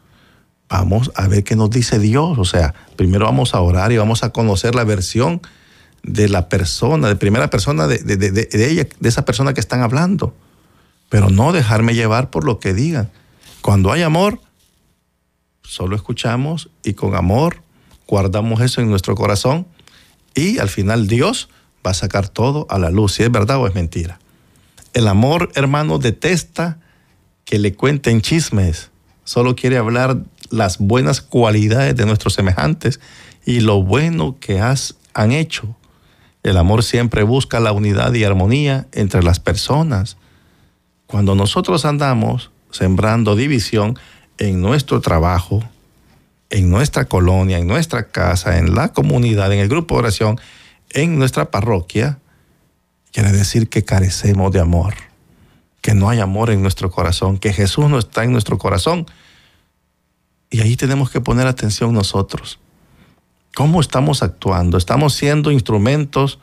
vamos 0.68 1.12
a 1.16 1.28
ver 1.28 1.44
qué 1.44 1.56
nos 1.56 1.70
dice 1.70 2.00
Dios. 2.00 2.38
O 2.38 2.46
sea, 2.46 2.74
primero 2.96 3.26
vamos 3.26 3.54
a 3.54 3.62
orar 3.62 3.92
y 3.92 3.98
vamos 3.98 4.24
a 4.24 4.32
conocer 4.32 4.76
la 4.76 4.84
versión 4.84 5.42
de 6.04 6.30
la 6.30 6.50
persona, 6.50 7.08
de 7.08 7.16
primera 7.16 7.50
persona 7.50 7.88
de, 7.88 7.98
de, 7.98 8.48
ella, 8.54 8.88
de 9.00 9.10
esa 9.10 9.26
persona 9.26 9.54
que 9.54 9.60
están 9.60 9.82
hablando. 9.82 10.34
Pero 11.10 11.30
no 11.30 11.52
dejarme 11.52 11.96
llevar 11.96 12.30
por 12.30 12.44
lo 12.44 12.60
que 12.60 12.74
digan. 12.74 13.10
Cuando 13.62 13.92
hay 13.92 14.04
amor, 14.04 14.40
solo 15.64 15.96
escuchamos 15.96 16.70
y 16.84 16.94
con 16.94 17.16
amor 17.16 17.62
guardamos 18.08 18.62
eso 18.62 18.82
en 18.82 18.90
nuestro 18.90 19.16
corazón 19.16 19.68
y 20.34 20.60
al 20.60 20.70
final 20.70 21.08
Dios 21.08 21.50
va 21.86 21.92
a 21.92 21.96
sacar 21.96 22.30
todo 22.30 22.66
a 22.70 22.80
la 22.80 22.90
luz, 22.90 23.14
si 23.14 23.24
es 23.24 23.32
verdad 23.32 23.58
o 23.58 23.68
es 23.68 23.76
mentira. 23.76 24.20
El 24.94 25.08
amor, 25.08 25.52
hermano, 25.56 26.00
detesta 26.00 26.80
que 27.46 27.60
le 27.60 27.74
cuenten 27.74 28.22
chismes, 28.22 28.92
solo 29.24 29.56
quiere 29.56 29.78
hablar 29.78 30.24
las 30.50 30.80
buenas 30.80 31.22
cualidades 31.22 31.96
de 31.96 32.06
nuestros 32.06 32.34
semejantes 32.34 33.00
y 33.46 33.60
lo 33.60 33.84
bueno 33.84 34.38
que 34.40 34.60
has, 34.60 34.96
han 35.14 35.32
hecho. 35.32 35.76
El 36.44 36.58
amor 36.58 36.84
siempre 36.84 37.24
busca 37.24 37.60
la 37.60 37.72
unidad 37.72 38.14
y 38.14 38.24
armonía 38.24 38.88
entre 38.92 39.24
las 39.24 39.40
personas. 39.40 40.18
Cuando 41.06 41.36
nosotros 41.36 41.86
andamos 41.86 42.52
sembrando 42.72 43.36
división 43.36 43.98
en 44.38 44.62
nuestro 44.62 45.02
trabajo, 45.02 45.64
en 46.50 46.70
nuestra 46.70 47.06
colonia, 47.06 47.58
en 47.58 47.68
nuestra 47.68 48.08
casa, 48.08 48.58
en 48.58 48.74
la 48.74 48.90
comunidad, 48.90 49.52
en 49.52 49.60
el 49.60 49.70
grupo 49.70 49.96
de 49.96 50.00
oración, 50.00 50.40
en 50.92 51.20
nuestra 51.20 51.52
parroquia, 51.52 52.20
quiere 53.12 53.32
decir 53.32 53.70
que 53.70 53.84
carecemos 53.84 54.52
de 54.52 54.60
amor, 54.60 54.94
que 55.82 55.94
no 55.94 56.10
hay 56.10 56.20
amor 56.20 56.50
en 56.50 56.62
nuestro 56.62 56.92
corazón, 56.92 57.38
que 57.38 57.54
Jesús 57.54 57.90
no 57.90 58.00
está 58.00 58.24
en 58.24 58.32
nuestro 58.32 58.58
corazón. 58.58 59.06
Y 60.50 60.62
ahí 60.62 60.76
tenemos 60.76 61.10
que 61.10 61.22
poner 61.22 61.48
atención 61.48 61.94
nosotros. 61.94 62.60
¿Cómo 63.56 63.82
estamos 63.82 64.24
actuando? 64.24 64.78
¿Estamos 64.78 65.14
siendo 65.14 65.52
instrumentos 65.52 66.40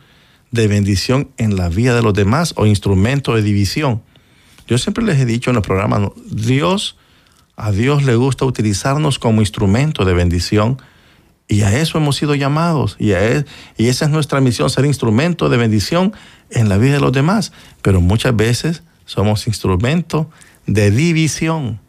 de 0.51 0.69
bendición 0.69 1.31
en 1.37 1.57
la 1.57 1.69
vida 1.69 1.95
de 1.95 2.03
los 2.03 2.15
demás 2.15 2.55
o 2.57 2.67
instrumentos 2.67 3.35
de 3.35 3.43
división? 3.43 4.03
Yo 4.67 4.79
siempre 4.79 5.05
les 5.05 5.21
he 5.21 5.25
dicho 5.25 5.51
en 5.51 5.57
el 5.57 5.63
programa, 5.63 6.11
Dios, 6.27 6.97
a 7.57 7.71
Dios 7.71 8.03
le 8.03 8.17
gusta 8.17 8.45
utilizarnos 8.45 9.19
como 9.19 9.41
instrumento 9.41 10.05
de 10.05 10.15
bendición 10.15 10.79
y 11.49 11.63
a 11.63 11.79
eso 11.79 11.99
hemos 11.99 12.17
sido 12.17 12.35
llamados 12.35 12.97
y, 12.99 13.13
a 13.13 13.45
y 13.77 13.87
esa 13.87 14.07
es 14.07 14.11
nuestra 14.11 14.41
misión, 14.41 14.69
ser 14.69 14.85
instrumento 14.85 15.49
de 15.49 15.57
bendición 15.57 16.13
en 16.51 16.69
la 16.69 16.77
vida 16.77 16.95
de 16.95 17.01
los 17.01 17.13
demás. 17.13 17.53
Pero 17.83 18.01
muchas 18.01 18.35
veces 18.35 18.83
somos 19.05 19.47
instrumento 19.47 20.29
de 20.67 20.91
división. 20.91 21.81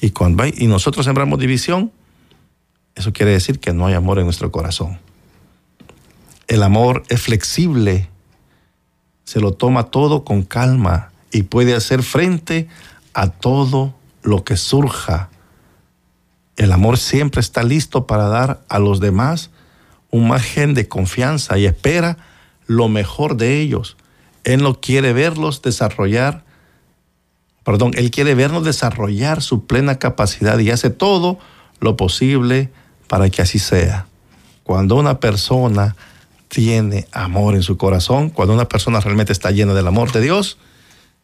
Y 0.00 0.10
cuando 0.10 0.46
y 0.46 0.66
nosotros 0.66 1.04
sembramos 1.04 1.38
división, 1.38 1.92
eso 2.94 3.12
quiere 3.12 3.32
decir 3.32 3.60
que 3.60 3.72
no 3.72 3.86
hay 3.86 3.94
amor 3.94 4.18
en 4.18 4.24
nuestro 4.24 4.50
corazón. 4.50 4.98
El 6.48 6.62
amor 6.62 7.04
es 7.08 7.20
flexible, 7.20 8.08
se 9.24 9.40
lo 9.40 9.52
toma 9.52 9.84
todo 9.84 10.24
con 10.24 10.42
calma 10.42 11.12
y 11.30 11.44
puede 11.44 11.74
hacer 11.74 12.02
frente 12.02 12.68
a 13.14 13.28
todo 13.28 13.94
lo 14.22 14.44
que 14.44 14.56
surja 14.56 15.30
el 16.56 16.72
amor 16.72 16.98
siempre 16.98 17.40
está 17.40 17.62
listo 17.62 18.06
para 18.06 18.28
dar 18.28 18.62
a 18.68 18.78
los 18.78 19.00
demás 19.00 19.50
un 20.10 20.28
margen 20.28 20.74
de 20.74 20.88
confianza 20.88 21.58
y 21.58 21.66
espera 21.66 22.18
lo 22.66 22.88
mejor 22.88 23.36
de 23.36 23.60
ellos. 23.60 23.96
Él 24.44 24.62
no 24.62 24.80
quiere 24.80 25.12
verlos 25.12 25.62
desarrollar, 25.62 26.44
perdón, 27.64 27.92
Él 27.96 28.10
quiere 28.10 28.34
vernos 28.34 28.64
desarrollar 28.64 29.40
su 29.42 29.66
plena 29.66 29.98
capacidad 29.98 30.58
y 30.58 30.70
hace 30.70 30.90
todo 30.90 31.38
lo 31.80 31.96
posible 31.96 32.70
para 33.08 33.30
que 33.30 33.42
así 33.42 33.58
sea. 33.58 34.06
Cuando 34.64 34.96
una 34.96 35.20
persona 35.20 35.96
tiene 36.48 37.06
amor 37.12 37.54
en 37.54 37.62
su 37.62 37.78
corazón, 37.78 38.28
cuando 38.28 38.54
una 38.54 38.68
persona 38.68 39.00
realmente 39.00 39.32
está 39.32 39.50
llena 39.50 39.74
del 39.74 39.86
amor 39.86 40.12
de 40.12 40.20
Dios, 40.20 40.58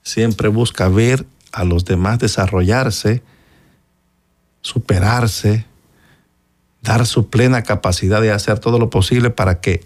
siempre 0.03 0.49
busca 0.49 0.89
ver 0.89 1.27
a 1.53 1.65
los 1.65 1.85
demás 1.85 2.19
desarrollarse 2.19 3.23
superarse, 4.69 5.65
dar 6.83 7.07
su 7.07 7.31
plena 7.31 7.63
capacidad 7.63 8.21
de 8.21 8.33
hacer 8.33 8.59
todo 8.59 8.79
lo 8.79 8.91
posible 8.91 9.31
para 9.31 9.63
que 9.63 9.83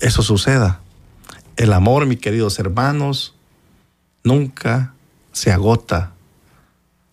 eso 0.00 0.22
suceda. 0.22 0.80
El 1.56 1.74
amor, 1.74 2.06
mis 2.06 2.18
queridos 2.18 2.58
hermanos, 2.58 3.34
nunca 4.24 4.94
se 5.32 5.52
agota. 5.52 6.12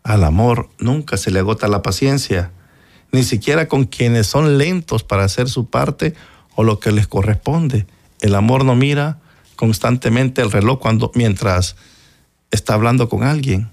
Al 0.03 0.23
amor 0.23 0.69
nunca 0.79 1.17
se 1.17 1.31
le 1.31 1.39
agota 1.39 1.67
la 1.67 1.81
paciencia, 1.81 2.51
ni 3.12 3.23
siquiera 3.23 3.67
con 3.67 3.84
quienes 3.84 4.27
son 4.27 4.58
lentos 4.58 5.03
para 5.03 5.25
hacer 5.25 5.49
su 5.49 5.69
parte 5.69 6.13
o 6.55 6.63
lo 6.63 6.79
que 6.79 6.93
les 6.93 7.08
corresponde. 7.08 7.88
El 8.21 8.36
amor 8.36 8.63
no 8.63 8.73
mira 8.73 9.19
constantemente 9.58 10.41
el 10.41 10.51
reloj 10.51 10.79
cuando 10.79 11.12
mientras 11.13 11.75
está 12.51 12.73
hablando 12.73 13.10
con 13.10 13.23
alguien. 13.23 13.69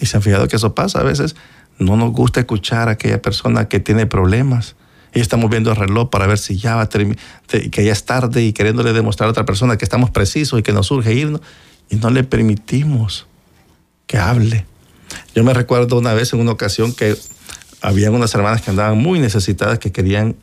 Y 0.00 0.06
se 0.06 0.16
han 0.16 0.22
fijado 0.22 0.48
que 0.48 0.56
eso 0.56 0.74
pasa 0.74 1.00
a 1.00 1.04
veces 1.04 1.36
no 1.78 1.96
nos 1.96 2.12
gusta 2.12 2.40
escuchar 2.40 2.88
a 2.88 2.92
aquella 2.92 3.20
persona 3.20 3.68
que 3.68 3.80
tiene 3.80 4.06
problemas. 4.06 4.76
Y 5.14 5.20
estamos 5.20 5.50
viendo 5.50 5.70
el 5.70 5.76
reloj 5.76 6.10
para 6.10 6.26
ver 6.26 6.38
si 6.38 6.58
ya 6.58 6.76
va 6.76 6.82
a 6.82 6.88
que 6.88 7.84
ya 7.84 7.92
es 7.92 8.04
tarde 8.04 8.44
y 8.44 8.52
queriéndole 8.52 8.92
demostrar 8.92 9.28
a 9.28 9.30
otra 9.30 9.46
persona 9.46 9.78
que 9.78 9.84
estamos 9.84 10.10
precisos 10.10 10.58
y 10.60 10.62
que 10.62 10.72
nos 10.72 10.88
surge 10.88 11.14
irnos 11.14 11.40
y 11.88 11.96
no 11.96 12.10
le 12.10 12.22
permitimos 12.24 13.26
que 14.06 14.18
hable. 14.18 14.66
Yo 15.34 15.44
me 15.44 15.54
recuerdo 15.54 15.98
una 15.98 16.12
vez 16.12 16.32
en 16.32 16.40
una 16.40 16.52
ocasión 16.52 16.92
que 16.92 17.16
habían 17.80 18.14
unas 18.14 18.34
hermanas 18.34 18.62
que 18.62 18.70
andaban 18.70 18.98
muy 18.98 19.18
necesitadas 19.18 19.78
que 19.78 19.92
querían 19.92 20.36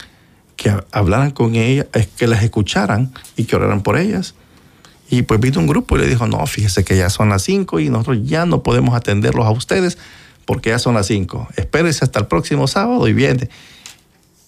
que 0.55 0.71
hablaran 0.91 1.31
con 1.31 1.55
ellas, 1.55 1.87
que 2.15 2.27
las 2.27 2.43
escucharan 2.43 3.11
y 3.35 3.45
que 3.45 3.55
oraran 3.55 3.81
por 3.81 3.97
ellas. 3.97 4.35
Y 5.09 5.23
pues 5.23 5.39
vino 5.39 5.59
un 5.59 5.67
grupo 5.67 5.97
y 5.97 6.01
le 6.01 6.07
dijo, 6.07 6.27
no, 6.27 6.45
fíjese 6.47 6.83
que 6.83 6.97
ya 6.97 7.09
son 7.09 7.29
las 7.29 7.43
cinco 7.43 7.79
y 7.79 7.89
nosotros 7.89 8.19
ya 8.23 8.45
no 8.45 8.63
podemos 8.63 8.95
atenderlos 8.95 9.45
a 9.45 9.51
ustedes 9.51 9.97
porque 10.45 10.69
ya 10.69 10.79
son 10.79 10.95
las 10.95 11.07
5. 11.07 11.49
Espérese 11.55 12.03
hasta 12.03 12.19
el 12.19 12.27
próximo 12.27 12.67
sábado 12.67 13.07
y 13.07 13.13
viene. 13.13 13.49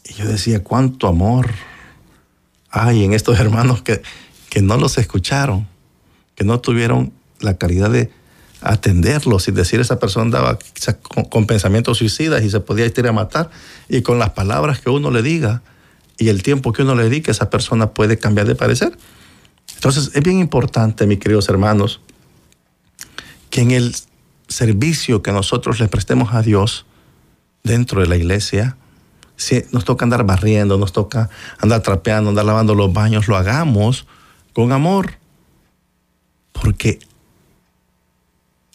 Y 0.07 0.13
yo 0.13 0.25
decía, 0.25 0.63
cuánto 0.63 1.07
amor 1.07 1.49
hay 2.69 3.03
en 3.03 3.13
estos 3.13 3.39
hermanos 3.39 3.81
que, 3.81 4.01
que 4.49 4.61
no 4.61 4.77
los 4.77 4.97
escucharon, 4.97 5.67
que 6.35 6.43
no 6.43 6.59
tuvieron 6.59 7.13
la 7.39 7.57
caridad 7.57 7.89
de 7.89 8.11
atenderlos 8.61 9.47
y 9.47 9.51
decir 9.51 9.79
esa 9.79 9.99
persona 9.99 10.31
daba 10.31 10.59
con, 11.29 11.45
pensamientos 11.45 11.99
suicidas 11.99 12.43
y 12.43 12.49
se 12.49 12.59
podía 12.59 12.85
ir 12.85 13.07
a 13.07 13.11
matar 13.11 13.49
y 13.87 14.01
con 14.01 14.17
las 14.17 14.31
palabras 14.31 14.79
que 14.79 14.89
uno 14.89 15.11
le 15.11 15.21
diga 15.21 15.61
y 16.17 16.29
el 16.29 16.41
tiempo 16.41 16.73
que 16.73 16.81
uno 16.81 16.95
le 16.95 17.03
dedique 17.03 17.31
esa 17.31 17.49
persona 17.49 17.91
puede 17.91 18.17
cambiar 18.17 18.47
de 18.47 18.55
parecer. 18.55 18.97
Entonces 19.75 20.11
es 20.13 20.23
bien 20.23 20.39
importante, 20.39 21.05
mis 21.05 21.19
queridos 21.19 21.47
hermanos, 21.49 22.01
que 23.49 23.61
en 23.61 23.71
el 23.71 23.95
servicio 24.47 25.21
que 25.21 25.31
nosotros 25.31 25.79
le 25.79 25.87
prestemos 25.87 26.33
a 26.33 26.41
Dios 26.41 26.85
dentro 27.63 28.01
de 28.01 28.07
la 28.07 28.15
iglesia, 28.15 28.77
si 29.37 29.63
nos 29.71 29.85
toca 29.85 30.05
andar 30.05 30.23
barriendo, 30.23 30.77
nos 30.77 30.93
toca 30.93 31.29
andar 31.59 31.81
trapeando, 31.81 32.29
andar 32.29 32.45
lavando 32.45 32.75
los 32.75 32.93
baños, 32.93 33.27
lo 33.27 33.35
hagamos 33.35 34.07
con 34.53 34.71
amor. 34.71 35.13
Porque 36.53 36.99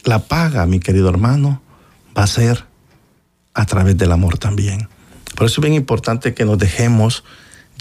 la 0.04 0.18
paga, 0.18 0.66
mi 0.66 0.80
querido 0.80 1.08
hermano, 1.08 1.62
va 2.16 2.24
a 2.24 2.26
ser 2.26 2.64
a 3.54 3.64
través 3.64 3.96
del 3.96 4.12
amor 4.12 4.38
también. 4.38 4.88
Por 5.34 5.46
eso 5.46 5.60
es 5.60 5.62
bien 5.62 5.74
importante 5.74 6.34
que 6.34 6.44
nos 6.44 6.58
dejemos 6.58 7.24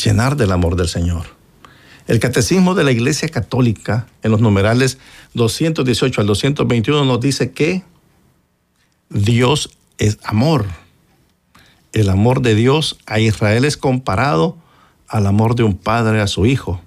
llenar 0.01 0.37
del 0.37 0.51
amor 0.51 0.75
del 0.75 0.87
Señor. 0.87 1.38
El 2.09 2.19
catecismo 2.19 2.73
de 2.73 2.83
la 2.83 2.91
Iglesia 2.91 3.29
Católica, 3.29 4.07
en 4.23 4.31
los 4.31 4.41
numerales 4.41 4.97
218 5.35 6.21
al 6.21 6.25
221, 6.25 7.05
nos 7.05 7.19
dice 7.19 7.51
que 7.51 7.83
Dios 9.11 9.77
es 9.99 10.17
amor. 10.23 10.65
El 11.93 12.09
amor 12.09 12.41
de 12.41 12.55
Dios 12.55 12.97
a 13.05 13.19
Israel 13.19 13.63
es 13.63 13.77
comparado 13.77 14.57
al 15.07 15.27
amor 15.27 15.53
de 15.53 15.61
un 15.61 15.77
padre 15.77 16.19
a 16.19 16.25
su 16.25 16.47
hijo. 16.47 16.81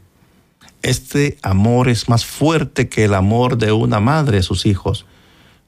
Este 0.83 1.39
amor 1.43 1.89
es 1.89 2.09
más 2.09 2.25
fuerte 2.25 2.89
que 2.89 3.05
el 3.05 3.15
amor 3.15 3.59
de 3.59 3.71
una 3.71 4.01
madre 4.01 4.39
a 4.39 4.43
sus 4.43 4.67
hijos. 4.67 5.07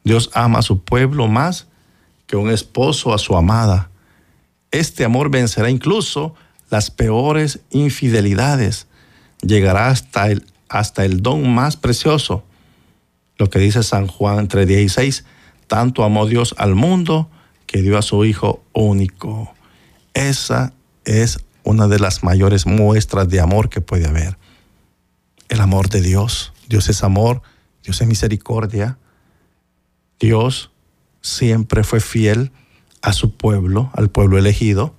Dios 0.03 0.31
ama 0.35 0.59
a 0.59 0.63
su 0.63 0.81
pueblo 0.81 1.29
más 1.29 1.69
que 2.27 2.35
un 2.35 2.51
esposo 2.51 3.15
a 3.15 3.19
su 3.19 3.37
amada. 3.37 3.89
Este 4.73 5.05
amor 5.05 5.31
vencerá 5.31 5.71
incluso 5.71 6.35
las 6.71 6.91
peores 6.91 7.61
infidelidades 7.71 8.89
llegará 9.47 9.89
hasta 9.89 10.31
el, 10.31 10.47
hasta 10.69 11.05
el 11.05 11.23
don 11.23 11.53
más 11.53 11.77
precioso. 11.77 12.45
Lo 13.37 13.51
que 13.51 13.59
dice 13.59 13.83
San 13.83 14.07
Juan 14.07 14.49
3:16, 14.49 15.25
tanto 15.67 16.05
amó 16.05 16.27
Dios 16.27 16.55
al 16.59 16.75
mundo 16.75 17.31
que 17.67 17.83
dio 17.83 17.99
a 17.99 18.03
su 18.03 18.25
Hijo 18.25 18.63
único. 18.73 19.53
Esa 20.15 20.73
es 21.05 21.39
una 21.65 21.89
de 21.89 21.99
las 21.99 22.23
mayores 22.23 22.67
muestras 22.67 23.29
de 23.29 23.41
amor 23.41 23.69
que 23.69 23.81
puede 23.81 24.07
haber. 24.07 24.39
El 25.49 25.61
amor 25.61 25.89
de 25.89 26.01
Dios. 26.01 26.53
Dios 26.69 26.89
es 26.89 27.03
amor 27.03 27.43
Dios 27.85 28.01
es 28.01 28.09
misericordia. 28.09 28.99
Dios 30.19 30.71
siempre 31.21 31.85
fue 31.85 32.01
fiel 32.01 32.51
a 33.03 33.13
su 33.13 33.37
pueblo, 33.37 33.91
al 33.95 34.11
pueblo 34.11 34.39
elegido. 34.39 34.95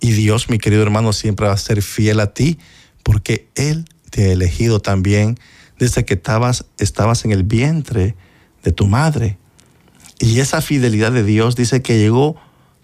Y 0.00 0.12
Dios, 0.12 0.50
mi 0.50 0.58
querido 0.58 0.82
hermano, 0.82 1.14
siempre 1.14 1.46
va 1.46 1.54
a 1.54 1.58
ser 1.58 1.80
fiel 1.80 2.20
a 2.20 2.34
ti 2.34 2.58
porque 3.06 3.48
Él 3.54 3.84
te 4.10 4.24
ha 4.24 4.32
elegido 4.32 4.80
también 4.80 5.38
desde 5.78 6.04
que 6.04 6.14
estabas, 6.14 6.66
estabas 6.78 7.24
en 7.24 7.30
el 7.30 7.44
vientre 7.44 8.16
de 8.64 8.72
tu 8.72 8.88
madre. 8.88 9.38
Y 10.18 10.40
esa 10.40 10.60
fidelidad 10.60 11.12
de 11.12 11.22
Dios 11.22 11.54
dice 11.54 11.82
que 11.82 12.00
llegó 12.00 12.34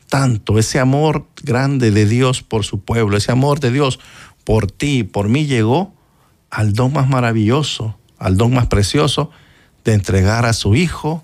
tanto, 0.09 0.61
ese 0.61 0.79
amor 0.79 1.27
grande 1.43 1.91
de 1.91 2.07
Dios 2.07 2.45
por 2.45 2.65
su 2.65 2.79
pueblo, 2.79 3.17
ese 3.17 3.33
amor 3.33 3.59
de 3.59 3.73
Dios 3.73 3.99
por 4.45 4.71
ti, 4.71 5.03
por 5.03 5.29
mí 5.29 5.47
llegó 5.47 5.93
al 6.51 6.73
don 6.73 6.93
más 6.93 7.09
maravilloso, 7.09 7.99
al 8.17 8.37
don 8.37 8.55
más 8.55 8.69
precioso 8.69 9.31
de 9.85 9.95
entregar 9.95 10.47
a 10.47 10.53
su 10.53 10.77
Hijo 10.77 11.21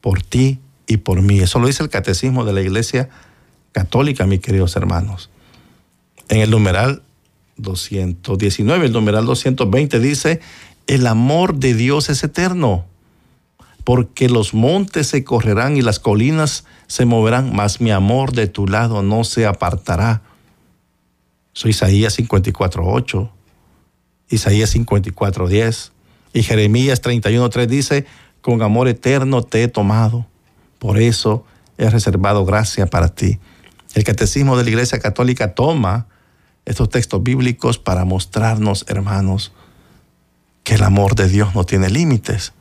por 0.00 0.22
ti 0.22 0.60
y 0.86 0.98
por 0.98 1.20
mí. 1.20 1.40
Eso 1.40 1.58
lo 1.58 1.66
dice 1.66 1.82
el 1.82 1.88
catecismo 1.88 2.44
de 2.44 2.52
la 2.52 2.60
Iglesia 2.60 3.08
Católica, 3.72 4.24
mis 4.24 4.38
queridos 4.38 4.76
hermanos. 4.76 5.30
En 6.28 6.38
el 6.38 6.50
numeral 6.50 7.02
219, 7.56 8.86
el 8.86 8.92
numeral 8.92 9.26
220 9.26 10.00
dice, 10.00 10.40
el 10.86 11.06
amor 11.06 11.56
de 11.56 11.74
Dios 11.74 12.08
es 12.10 12.22
eterno 12.22 12.84
porque 13.86 14.28
los 14.28 14.52
montes 14.52 15.06
se 15.06 15.22
correrán 15.22 15.76
y 15.76 15.80
las 15.80 16.00
colinas 16.00 16.64
se 16.88 17.04
moverán, 17.04 17.54
mas 17.54 17.80
mi 17.80 17.92
amor 17.92 18.32
de 18.32 18.48
tu 18.48 18.66
lado 18.66 19.04
no 19.04 19.22
se 19.22 19.46
apartará. 19.46 20.22
Soy 21.52 21.70
Isaías 21.70 22.18
54.8, 22.18 23.30
Isaías 24.28 24.74
54.10 24.74 25.92
y 26.32 26.42
Jeremías 26.42 27.00
31.3 27.00 27.66
dice, 27.66 28.06
con 28.40 28.60
amor 28.60 28.88
eterno 28.88 29.44
te 29.44 29.62
he 29.62 29.68
tomado, 29.68 30.26
por 30.80 30.98
eso 30.98 31.44
he 31.78 31.88
reservado 31.88 32.44
gracia 32.44 32.86
para 32.86 33.14
ti. 33.14 33.38
El 33.94 34.02
catecismo 34.02 34.56
de 34.56 34.64
la 34.64 34.70
Iglesia 34.70 34.98
Católica 34.98 35.54
toma 35.54 36.08
estos 36.66 36.90
textos 36.90 37.22
bíblicos 37.22 37.78
para 37.78 38.04
mostrarnos, 38.04 38.84
hermanos, 38.88 39.52
que 40.64 40.74
el 40.74 40.82
amor 40.82 41.14
de 41.14 41.28
Dios 41.28 41.54
no 41.54 41.64
tiene 41.64 41.88
límites 41.88 42.52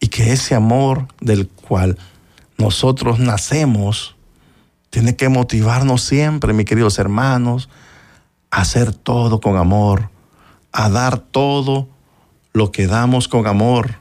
y 0.00 0.08
que 0.08 0.32
ese 0.32 0.54
amor 0.54 1.08
del 1.20 1.48
cual 1.48 1.98
nosotros 2.56 3.18
nacemos 3.18 4.16
tiene 4.90 5.16
que 5.16 5.28
motivarnos 5.28 6.02
siempre, 6.02 6.52
mis 6.52 6.66
queridos 6.66 6.98
hermanos, 7.00 7.68
a 8.50 8.60
hacer 8.60 8.94
todo 8.94 9.40
con 9.40 9.56
amor, 9.56 10.08
a 10.72 10.88
dar 10.88 11.18
todo 11.18 11.88
lo 12.52 12.70
que 12.70 12.86
damos 12.86 13.26
con 13.26 13.48
amor, 13.48 13.96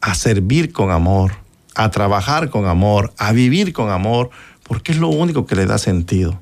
a 0.00 0.16
servir 0.16 0.72
con 0.72 0.90
amor, 0.90 1.36
a 1.76 1.90
trabajar 1.90 2.50
con 2.50 2.66
amor, 2.66 3.14
a 3.16 3.30
vivir 3.30 3.72
con 3.72 3.90
amor, 3.90 4.30
porque 4.64 4.90
es 4.90 4.98
lo 4.98 5.08
único 5.08 5.46
que 5.46 5.54
le 5.54 5.66
da 5.66 5.78
sentido. 5.78 6.41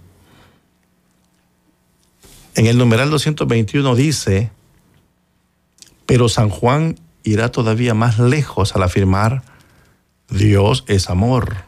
En 2.55 2.67
el 2.67 2.79
numeral 2.79 3.11
221 3.11 3.95
dice, 3.95 4.51
pero 6.07 6.29
San 6.29 6.51
Juan 6.51 6.99
irá 7.23 7.51
todavía 7.51 7.95
más 7.95 8.19
lejos 8.19 8.75
al 8.75 8.83
afirmar, 8.83 9.43
Dios 10.29 10.85
es 10.89 11.11
amor. 11.11 11.65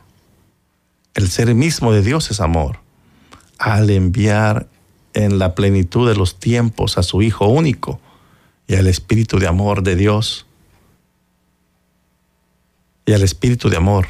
El 1.14 1.28
ser 1.28 1.54
mismo 1.54 1.92
de 1.92 2.02
Dios 2.02 2.30
es 2.30 2.40
amor. 2.40 2.80
Al 3.58 3.90
enviar 3.90 4.68
en 5.14 5.38
la 5.38 5.54
plenitud 5.54 6.08
de 6.08 6.16
los 6.16 6.38
tiempos 6.38 6.98
a 6.98 7.02
su 7.02 7.22
Hijo 7.22 7.46
único 7.46 8.00
y 8.66 8.74
al 8.74 8.86
Espíritu 8.86 9.38
de 9.38 9.46
amor 9.46 9.82
de 9.82 9.94
Dios 9.94 10.46
y 13.04 13.12
al 13.12 13.22
Espíritu 13.22 13.68
de 13.68 13.76
amor, 13.76 14.08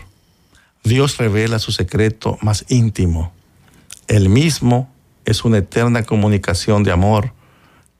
Dios 0.84 1.16
revela 1.16 1.58
su 1.58 1.72
secreto 1.72 2.38
más 2.40 2.64
íntimo. 2.68 3.32
El 4.06 4.28
mismo 4.28 4.91
es 5.24 5.44
una 5.44 5.58
eterna 5.58 6.02
comunicación 6.02 6.82
de 6.82 6.92
amor, 6.92 7.32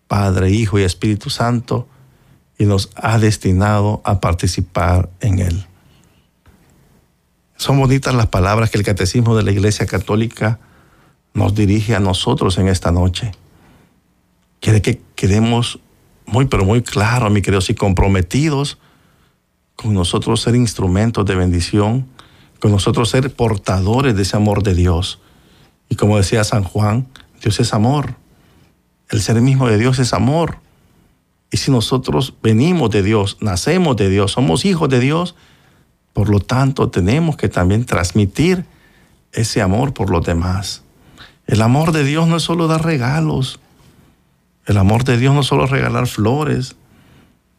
Padre, 0.07 0.51
Hijo 0.51 0.79
y 0.79 0.83
Espíritu 0.83 1.31
Santo, 1.31 1.89
y 2.59 2.65
nos 2.65 2.91
ha 2.95 3.19
destinado 3.19 4.03
a 4.05 4.21
participar 4.21 5.11
en 5.21 5.39
él. 5.39 5.67
Son 7.57 7.79
bonitas 7.79 8.15
las 8.15 8.27
palabras 8.27 8.71
que 8.71 8.79
el 8.79 8.85
Catecismo 8.85 9.37
de 9.37 9.45
la 9.45 9.53
Iglesia 9.53 9.87
Católica 9.87 10.59
nos 11.33 11.55
dirige 11.55 11.95
a 11.95 12.01
nosotros 12.01 12.59
en 12.59 12.69
esta 12.69 12.91
noche. 12.91 13.33
Quiere 14.61 14.83
que 14.83 15.01
quedemos 15.15 15.79
muy, 16.27 16.47
pero 16.47 16.65
muy 16.65 16.83
claros, 16.83 17.31
mis 17.31 17.43
queridos, 17.43 17.71
y 17.71 17.75
comprometidos 17.75 18.79
con 19.77 19.95
nosotros 19.95 20.41
ser 20.41 20.55
instrumentos 20.55 21.25
de 21.25 21.35
bendición, 21.35 22.07
con 22.61 22.71
nosotros 22.71 23.11
ser 23.11 23.35
portadores 23.35 24.15
de 24.15 24.23
ese 24.23 24.37
amor 24.37 24.63
de 24.63 24.75
Dios. 24.75 25.21
Y 25.93 25.95
como 25.95 26.17
decía 26.17 26.43
San 26.43 26.65
Juan, 26.65 27.07
Dios 27.43 27.61
es 27.61 27.75
amor. 27.75 28.15
El 29.11 29.21
ser 29.21 29.39
mismo 29.43 29.69
de 29.69 29.77
Dios 29.77 29.99
es 29.99 30.15
amor. 30.15 30.57
Y 31.51 31.59
si 31.59 31.71
nosotros 31.71 32.33
venimos 32.43 32.89
de 32.89 33.03
Dios, 33.03 33.37
nacemos 33.43 33.99
de 33.99 34.09
Dios, 34.09 34.33
somos 34.33 34.65
hijos 34.65 34.89
de 34.89 35.01
Dios, 35.01 35.35
por 36.15 36.31
lo 36.31 36.41
tanto 36.41 36.89
tenemos 36.89 37.37
que 37.37 37.51
también 37.51 37.85
transmitir 37.85 38.65
ese 39.33 39.61
amor 39.61 39.93
por 39.93 40.09
los 40.09 40.25
demás. 40.25 40.83
El 41.47 41.61
amor 41.61 41.93
de 41.93 42.05
Dios 42.05 42.27
no 42.27 42.39
es 42.39 42.43
solo 42.43 42.69
dar 42.69 42.83
regalos. 42.83 43.61
El 44.65 44.79
amor 44.79 45.05
de 45.05 45.19
Dios 45.19 45.35
no 45.35 45.43
es 45.43 45.47
solo 45.47 45.67
regalar 45.67 46.07
flores. 46.07 46.75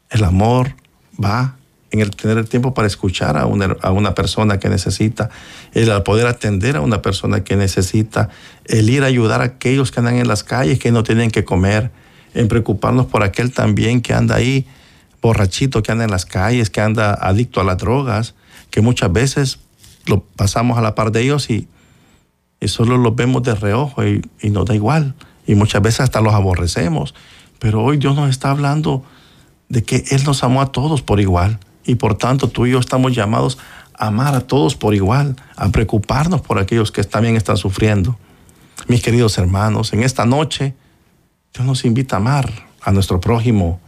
El 0.10 0.24
amor 0.24 0.74
va 1.24 1.58
en 1.94 2.02
el 2.02 2.10
tener 2.16 2.40
el 2.40 2.50
tiempo 2.50 2.74
para 2.74 2.88
escuchar 2.88 3.38
a 3.38 3.46
una, 3.46 4.16
persona 4.16 4.60
que 4.60 4.68
necesita, 4.68 5.30
el 5.74 5.90
poder 6.02 6.26
atender 6.26 6.76
a 6.76 6.82
una 6.82 7.04
persona 7.04 7.44
que 7.44 7.56
necesita, 7.56 8.30
el 8.66 8.90
ir 8.90 9.04
a 9.04 9.06
ayudar 9.06 9.42
a 9.42 9.46
aquellos 9.46 9.92
que 9.92 10.00
andan 10.00 10.16
en 10.16 10.28
las 10.28 10.44
calles 10.44 10.80
que 10.80 10.92
no 10.92 11.04
tienen 11.04 11.30
que 11.30 11.46
comer, 11.46 11.92
en 12.34 12.48
preocuparnos 12.48 13.06
por 13.06 13.24
aquel 13.24 13.54
también 13.54 14.02
que 14.02 14.16
anda 14.16 14.36
ahí 14.36 14.66
borrachito, 15.22 15.84
que 15.84 15.92
anda 15.92 16.04
en 16.04 16.10
las 16.10 16.26
calles, 16.26 16.72
que 16.72 16.82
anda 16.82 17.14
adicto 17.14 17.62
a 17.62 17.64
las 17.64 17.78
drogas, 17.78 18.34
que 18.72 18.82
muchas 18.82 19.14
veces 19.14 19.60
lo 20.08 20.24
pasamos 20.24 20.80
a 20.80 20.82
la 20.82 20.96
par 20.96 21.12
de 21.12 21.22
ellos 21.22 21.52
y, 21.52 21.68
y 22.60 22.70
solo 22.70 22.98
los 22.98 23.16
vemos 23.16 23.44
de 23.44 23.54
reojo 23.54 24.04
y, 24.04 24.28
y 24.42 24.50
nos 24.50 24.66
da 24.66 24.74
igual. 24.74 25.14
Y 25.46 25.54
muchas 25.54 25.84
veces 25.84 26.00
hasta 26.00 26.22
los 26.22 26.34
aborrecemos. 26.34 27.14
Pero 27.60 27.84
hoy 27.84 27.98
Dios 27.98 28.16
nos 28.16 28.32
está 28.32 28.50
hablando 28.50 29.04
de 29.70 29.84
que 29.84 30.04
Él 30.10 30.24
nos 30.24 30.44
amó 30.44 30.60
a 30.64 30.72
todos 30.72 31.04
por 31.04 31.20
igual. 31.20 31.60
Y 31.86 31.96
por 31.96 32.16
tanto 32.16 32.48
tú 32.50 32.66
y 32.66 32.72
yo 32.72 32.80
estamos 32.80 33.14
llamados 33.14 33.58
a 33.96 34.08
amar 34.08 34.36
a 34.36 34.42
todos 34.42 34.76
por 34.76 34.94
igual, 34.96 35.36
a 35.56 35.70
preocuparnos 35.70 36.42
por 36.42 36.60
aquellos 36.60 36.92
que 36.92 37.04
también 37.04 37.36
están 37.36 37.58
sufriendo. 37.58 38.18
Mis 38.88 39.02
queridos 39.02 39.38
hermanos, 39.38 39.94
en 39.94 40.04
esta 40.04 40.26
noche 40.26 40.76
Dios 41.54 41.66
nos 41.66 41.86
invita 41.86 42.16
a 42.16 42.20
amar 42.20 42.52
a 42.82 42.92
nuestro 42.92 43.20
prójimo, 43.20 43.80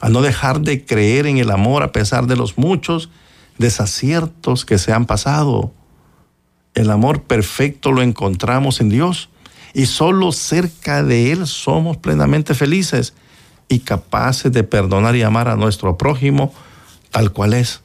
a 0.00 0.08
no 0.08 0.22
dejar 0.22 0.60
de 0.60 0.84
creer 0.84 1.26
en 1.26 1.38
el 1.38 1.50
amor 1.50 1.82
a 1.82 1.92
pesar 1.92 2.26
de 2.26 2.36
los 2.36 2.58
muchos 2.58 3.10
desaciertos 3.58 4.64
que 4.64 4.78
se 4.78 4.92
han 4.92 5.06
pasado. 5.06 5.72
El 6.74 6.90
amor 6.90 7.22
perfecto 7.22 7.92
lo 7.92 8.02
encontramos 8.02 8.80
en 8.80 8.88
Dios 8.88 9.28
y 9.74 9.86
solo 9.86 10.32
cerca 10.32 11.02
de 11.02 11.32
Él 11.32 11.46
somos 11.46 11.96
plenamente 11.96 12.54
felices 12.54 13.14
y 13.68 13.80
capaces 13.80 14.52
de 14.52 14.64
perdonar 14.64 15.16
y 15.16 15.22
amar 15.22 15.48
a 15.48 15.56
nuestro 15.56 15.96
prójimo 15.98 16.52
tal 17.14 17.30
cual 17.30 17.54
es, 17.54 17.80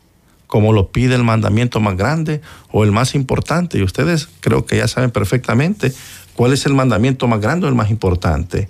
como 0.48 0.74
lo 0.74 0.92
pide 0.92 1.14
el 1.14 1.24
mandamiento 1.24 1.80
más 1.80 1.96
grande 1.96 2.42
o 2.72 2.84
el 2.84 2.92
más 2.92 3.14
importante. 3.14 3.78
Y 3.78 3.84
ustedes 3.84 4.28
creo 4.40 4.66
que 4.66 4.78
ya 4.78 4.88
saben 4.88 5.12
perfectamente 5.12 5.94
cuál 6.34 6.52
es 6.52 6.66
el 6.66 6.74
mandamiento 6.74 7.28
más 7.28 7.40
grande 7.40 7.68
o 7.68 7.70
el 7.70 7.76
más 7.76 7.92
importante. 7.92 8.70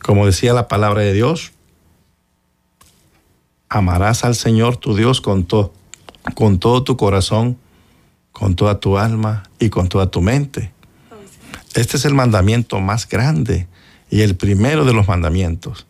Como 0.00 0.24
decía 0.24 0.54
la 0.54 0.68
palabra 0.68 1.02
de 1.02 1.12
Dios, 1.12 1.52
amarás 3.68 4.24
al 4.24 4.36
Señor 4.36 4.78
tu 4.78 4.96
Dios 4.96 5.20
con, 5.20 5.44
todo, 5.44 5.74
con 6.34 6.58
todo 6.58 6.82
tu 6.82 6.96
corazón, 6.96 7.58
con 8.32 8.56
toda 8.56 8.80
tu 8.80 8.96
alma 8.96 9.42
y 9.58 9.68
con 9.68 9.90
toda 9.90 10.10
tu 10.10 10.22
mente. 10.22 10.72
Este 11.74 11.98
es 11.98 12.06
el 12.06 12.14
mandamiento 12.14 12.80
más 12.80 13.06
grande 13.06 13.68
y 14.08 14.22
el 14.22 14.34
primero 14.34 14.86
de 14.86 14.94
los 14.94 15.08
mandamientos. 15.08 15.86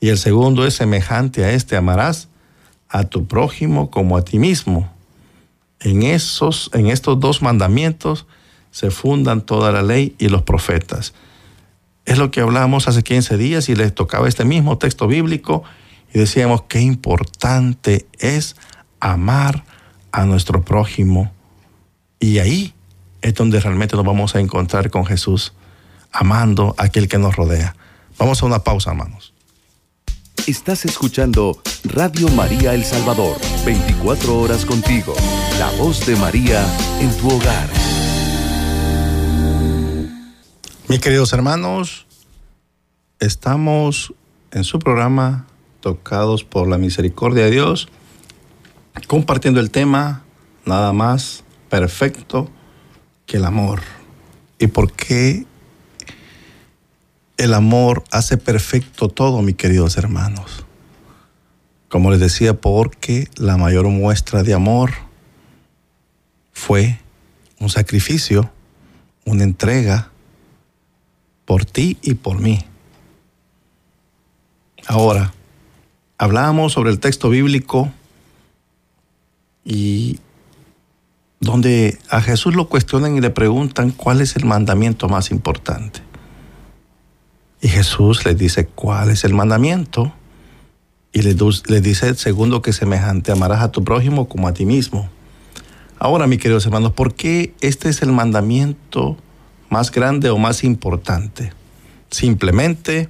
Y 0.00 0.08
el 0.08 0.18
segundo 0.18 0.66
es 0.66 0.74
semejante 0.74 1.44
a 1.44 1.52
este, 1.52 1.76
amarás 1.76 2.28
a 2.88 3.04
tu 3.04 3.26
prójimo 3.26 3.90
como 3.90 4.16
a 4.16 4.22
ti 4.22 4.38
mismo. 4.38 4.90
En, 5.78 6.02
esos, 6.02 6.70
en 6.72 6.88
estos 6.88 7.20
dos 7.20 7.42
mandamientos 7.42 8.26
se 8.70 8.90
fundan 8.90 9.42
toda 9.42 9.72
la 9.72 9.82
ley 9.82 10.16
y 10.18 10.28
los 10.28 10.42
profetas. 10.42 11.12
Es 12.06 12.18
lo 12.18 12.30
que 12.30 12.40
hablábamos 12.40 12.88
hace 12.88 13.02
15 13.02 13.36
días 13.36 13.68
y 13.68 13.76
les 13.76 13.94
tocaba 13.94 14.26
este 14.26 14.44
mismo 14.44 14.78
texto 14.78 15.06
bíblico 15.06 15.62
y 16.12 16.18
decíamos 16.18 16.62
qué 16.62 16.80
importante 16.80 18.06
es 18.18 18.56
amar 19.00 19.64
a 20.12 20.24
nuestro 20.24 20.64
prójimo. 20.64 21.30
Y 22.18 22.38
ahí 22.38 22.74
es 23.22 23.34
donde 23.34 23.60
realmente 23.60 23.96
nos 23.96 24.04
vamos 24.04 24.34
a 24.34 24.40
encontrar 24.40 24.90
con 24.90 25.04
Jesús, 25.04 25.52
amando 26.10 26.74
a 26.78 26.84
aquel 26.84 27.06
que 27.06 27.18
nos 27.18 27.36
rodea. 27.36 27.76
Vamos 28.18 28.42
a 28.42 28.46
una 28.46 28.64
pausa, 28.64 28.90
hermanos. 28.90 29.32
Estás 30.50 30.84
escuchando 30.84 31.62
Radio 31.84 32.28
María 32.30 32.74
El 32.74 32.82
Salvador, 32.82 33.36
24 33.64 34.36
horas 34.36 34.66
contigo. 34.66 35.14
La 35.60 35.70
voz 35.78 36.04
de 36.06 36.16
María 36.16 36.66
en 37.00 37.16
tu 37.18 37.28
hogar. 37.28 37.68
Mis 40.88 40.98
queridos 40.98 41.32
hermanos, 41.34 42.04
estamos 43.20 44.12
en 44.50 44.64
su 44.64 44.80
programa 44.80 45.46
Tocados 45.78 46.42
por 46.42 46.66
la 46.66 46.78
Misericordia 46.78 47.44
de 47.44 47.52
Dios, 47.52 47.86
compartiendo 49.06 49.60
el 49.60 49.70
tema 49.70 50.24
nada 50.66 50.92
más 50.92 51.44
perfecto 51.68 52.50
que 53.24 53.36
el 53.36 53.44
amor. 53.44 53.82
¿Y 54.58 54.66
por 54.66 54.90
qué 54.90 55.46
el 57.40 57.54
amor 57.54 58.04
hace 58.10 58.36
perfecto 58.36 59.08
todo, 59.08 59.40
mis 59.40 59.56
queridos 59.56 59.96
hermanos? 59.96 60.66
Como 61.88 62.10
les 62.10 62.20
decía, 62.20 62.60
porque 62.60 63.28
la 63.36 63.56
mayor 63.56 63.88
muestra 63.88 64.42
de 64.42 64.52
amor 64.52 64.92
fue 66.52 67.00
un 67.58 67.70
sacrificio, 67.70 68.50
una 69.24 69.44
entrega 69.44 70.10
por 71.46 71.64
ti 71.64 71.96
y 72.02 72.12
por 72.14 72.40
mí. 72.40 72.62
Ahora, 74.86 75.32
hablábamos 76.18 76.74
sobre 76.74 76.90
el 76.90 77.00
texto 77.00 77.30
bíblico 77.30 77.90
y 79.64 80.20
donde 81.40 81.98
a 82.10 82.20
Jesús 82.20 82.54
lo 82.54 82.68
cuestionan 82.68 83.16
y 83.16 83.22
le 83.22 83.30
preguntan 83.30 83.92
cuál 83.92 84.20
es 84.20 84.36
el 84.36 84.44
mandamiento 84.44 85.08
más 85.08 85.30
importante. 85.30 86.09
Y 87.60 87.68
Jesús 87.68 88.24
les 88.24 88.38
dice 88.38 88.66
cuál 88.66 89.10
es 89.10 89.24
el 89.24 89.34
mandamiento 89.34 90.12
y 91.12 91.22
les, 91.22 91.36
dice 91.82 92.08
el 92.08 92.16
segundo 92.16 92.62
que 92.62 92.72
semejante, 92.72 93.32
amarás 93.32 93.62
a 93.62 93.72
tu 93.72 93.84
prójimo 93.84 94.28
como 94.28 94.48
a 94.48 94.54
ti 94.54 94.64
mismo. 94.64 95.08
Ahora, 95.98 96.26
mis 96.26 96.38
queridos 96.38 96.64
hermanos, 96.64 96.92
¿por 96.92 97.14
qué 97.14 97.54
este 97.60 97.88
es 97.88 98.02
el 98.02 98.12
mandamiento 98.12 99.16
más 99.68 99.90
grande 99.90 100.30
o 100.30 100.38
más 100.38 100.64
importante? 100.64 101.52
Simplemente 102.10 103.08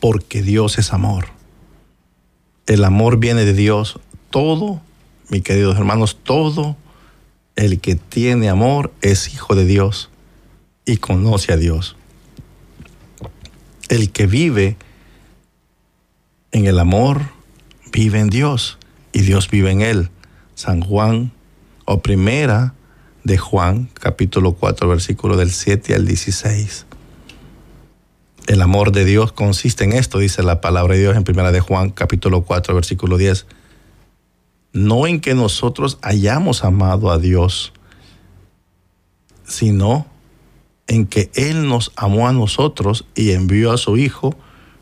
porque 0.00 0.42
Dios 0.42 0.78
es 0.78 0.92
amor. 0.92 1.26
El 2.66 2.82
amor 2.84 3.18
viene 3.18 3.44
de 3.44 3.52
Dios. 3.52 4.00
Todo 4.30 4.80
mis 5.28 5.42
queridos 5.42 5.76
hermanos, 5.76 6.18
todo 6.22 6.76
el 7.56 7.80
que 7.80 7.96
tiene 7.96 8.48
amor 8.48 8.92
es 9.00 9.32
hijo 9.32 9.54
de 9.54 9.64
Dios 9.64 10.10
y 10.84 10.98
conoce 10.98 11.52
a 11.52 11.56
Dios. 11.56 11.95
El 13.88 14.10
que 14.10 14.26
vive 14.26 14.76
en 16.52 16.66
el 16.66 16.78
amor 16.78 17.22
vive 17.92 18.20
en 18.20 18.28
Dios 18.28 18.78
y 19.12 19.22
Dios 19.22 19.50
vive 19.50 19.70
en 19.70 19.80
él. 19.80 20.10
San 20.54 20.80
Juan 20.80 21.32
o 21.84 22.00
primera 22.00 22.74
de 23.24 23.38
Juan, 23.38 23.88
capítulo 23.94 24.52
4, 24.52 24.88
versículo 24.88 25.36
del 25.36 25.50
7 25.50 25.94
al 25.94 26.06
16. 26.06 26.86
El 28.46 28.62
amor 28.62 28.92
de 28.92 29.04
Dios 29.04 29.32
consiste 29.32 29.84
en 29.84 29.92
esto, 29.92 30.18
dice 30.18 30.42
la 30.42 30.60
palabra 30.60 30.94
de 30.94 31.00
Dios 31.00 31.16
en 31.16 31.24
primera 31.24 31.52
de 31.52 31.60
Juan, 31.60 31.90
capítulo 31.90 32.42
4, 32.42 32.74
versículo 32.74 33.16
10 33.18 33.46
no 34.76 35.06
en 35.06 35.20
que 35.20 35.34
nosotros 35.34 35.98
hayamos 36.02 36.62
amado 36.62 37.10
a 37.10 37.16
Dios, 37.16 37.72
sino 39.46 40.06
en 40.86 41.06
que 41.06 41.30
Él 41.34 41.68
nos 41.68 41.92
amó 41.96 42.28
a 42.28 42.32
nosotros 42.32 43.06
y 43.14 43.32
envió 43.32 43.72
a 43.72 43.78
su 43.78 43.96
Hijo 43.96 44.36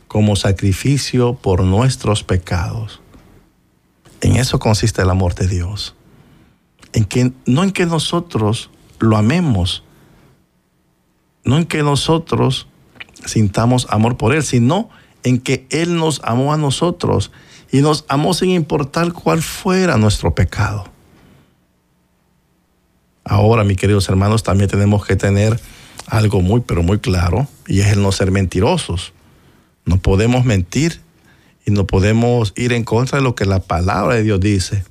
como 0.08 0.36
sacrificio 0.36 1.34
por 1.34 1.62
nuestros 1.62 2.22
pecados. 2.22 3.00
En 4.20 4.36
eso 4.36 4.58
consiste 4.58 5.02
el 5.02 5.10
amor 5.10 5.34
de 5.34 5.48
Dios. 5.48 5.94
En 6.92 7.04
que, 7.04 7.32
no 7.46 7.62
en 7.62 7.72
que 7.72 7.86
nosotros 7.86 8.70
lo 9.00 9.16
amemos, 9.16 9.82
no 11.44 11.56
en 11.56 11.66
que 11.66 11.82
nosotros 11.82 12.68
sintamos 13.26 13.86
amor 13.90 14.16
por 14.16 14.34
Él, 14.34 14.42
sino 14.42 14.88
en 15.24 15.38
que 15.38 15.66
Él 15.70 15.96
nos 15.96 16.20
amó 16.24 16.52
a 16.52 16.56
nosotros 16.56 17.32
y 17.72 17.80
nos 17.80 18.04
amó 18.08 18.34
sin 18.34 18.50
importar 18.50 19.12
cuál 19.12 19.42
fuera 19.42 19.96
nuestro 19.96 20.34
pecado. 20.34 20.84
Ahora, 23.24 23.64
mis 23.64 23.78
queridos 23.78 24.08
hermanos, 24.08 24.42
también 24.42 24.70
tenemos 24.70 25.04
que 25.04 25.16
tener 25.16 25.58
algo 26.06 26.40
muy, 26.40 26.60
pero 26.60 26.82
muy 26.82 26.98
claro, 26.98 27.48
y 27.66 27.80
es 27.80 27.88
el 27.88 28.02
no 28.02 28.12
ser 28.12 28.30
mentirosos. 28.30 29.12
No 29.84 29.98
podemos 29.98 30.44
mentir 30.44 31.00
y 31.66 31.70
no 31.70 31.86
podemos 31.86 32.52
ir 32.56 32.72
en 32.72 32.84
contra 32.84 33.18
de 33.18 33.24
lo 33.24 33.34
que 33.34 33.44
la 33.44 33.60
palabra 33.60 34.14
de 34.14 34.22
Dios 34.22 34.40
dice. 34.40 34.84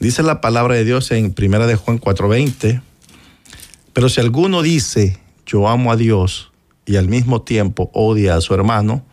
Dice 0.00 0.22
la 0.22 0.40
palabra 0.40 0.74
de 0.74 0.84
Dios 0.84 1.10
en 1.12 1.34
1 1.36 1.66
de 1.66 1.76
Juan 1.76 1.98
4:20, 1.98 2.82
pero 3.92 4.08
si 4.08 4.20
alguno 4.20 4.62
dice, 4.62 5.18
yo 5.46 5.68
amo 5.68 5.92
a 5.92 5.96
Dios 5.96 6.50
y 6.86 6.96
al 6.96 7.08
mismo 7.08 7.42
tiempo 7.42 7.90
odia 7.92 8.36
a 8.36 8.40
su 8.40 8.54
hermano, 8.54 9.04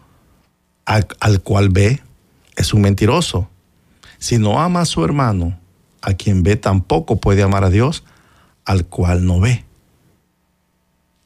al 0.85 1.41
cual 1.41 1.69
ve, 1.69 2.01
es 2.55 2.73
un 2.73 2.81
mentiroso. 2.81 3.49
Si 4.17 4.37
no 4.37 4.59
ama 4.59 4.81
a 4.81 4.85
su 4.85 5.03
hermano, 5.05 5.59
a 6.01 6.13
quien 6.13 6.43
ve 6.43 6.55
tampoco 6.55 7.17
puede 7.17 7.43
amar 7.43 7.63
a 7.63 7.69
Dios, 7.69 8.03
al 8.65 8.85
cual 8.85 9.25
no 9.25 9.39
ve. 9.39 9.65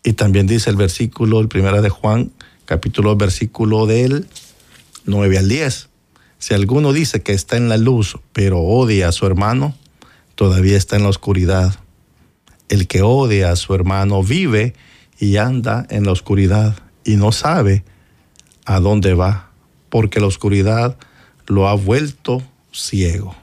Y 0.04 0.14
también 0.14 0.48
dice 0.48 0.70
el 0.70 0.76
versículo, 0.76 1.40
el 1.40 1.48
primero 1.48 1.82
de 1.82 1.90
Juan, 1.90 2.32
capítulo, 2.66 3.16
versículo 3.16 3.86
del 3.86 4.28
9 5.06 5.38
al 5.38 5.48
10. 5.48 5.90
Si 6.40 6.54
alguno 6.54 6.92
dice 6.92 7.22
que 7.22 7.32
está 7.32 7.56
en 7.56 7.70
la 7.70 7.78
luz, 7.78 8.18
pero 8.34 8.60
odia 8.60 9.08
a 9.08 9.12
su 9.14 9.26
hermano, 9.26 9.76
todavía 10.36 10.76
está 10.76 10.98
en 10.98 11.04
la 11.04 11.10
oscuridad. 11.10 11.74
El 12.68 12.88
que 12.88 13.02
odia 13.02 13.52
a 13.52 13.56
su 13.56 13.74
hermano 13.74 14.24
vive 14.24 14.74
y 15.20 15.38
anda 15.38 15.86
en 15.90 16.06
la 16.06 16.12
oscuridad 16.12 16.76
y 17.06 17.16
no 17.16 17.32
sabe 17.32 17.86
a 18.66 18.82
dónde 18.82 19.14
va, 19.14 19.52
porque 19.90 20.20
la 20.20 20.28
oscuridad 20.28 20.98
lo 21.48 21.70
ha 21.70 21.76
vuelto 21.76 22.42
ciego. 22.74 23.36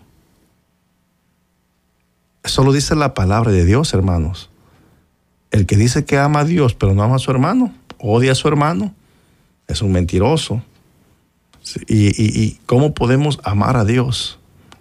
Eso 2.43 2.65
lo 2.65 2.73
dice 2.73 2.95
la 2.97 3.15
palabra 3.15 3.51
de 3.51 3.65
Dios, 3.65 3.95
hermanos. 3.95 4.50
El 5.51 5.67
que 5.67 5.77
dice 5.77 6.05
que 6.05 6.19
ama 6.19 6.41
a 6.41 6.45
Dios 6.45 6.75
pero 6.75 6.95
no 6.95 7.03
ama 7.03 7.17
a 7.17 7.19
su 7.19 7.31
hermano, 7.31 7.75
odia 7.99 8.33
a 8.33 8.35
su 8.37 8.49
hermano, 8.49 8.95
es 9.67 9.83
un 9.83 9.93
mentiroso. 9.93 10.63
Y, 11.87 12.55
cómo 12.67 12.95
podemos 12.95 13.39
amar 13.45 13.77
a 13.77 13.85
Dios? 13.85 14.39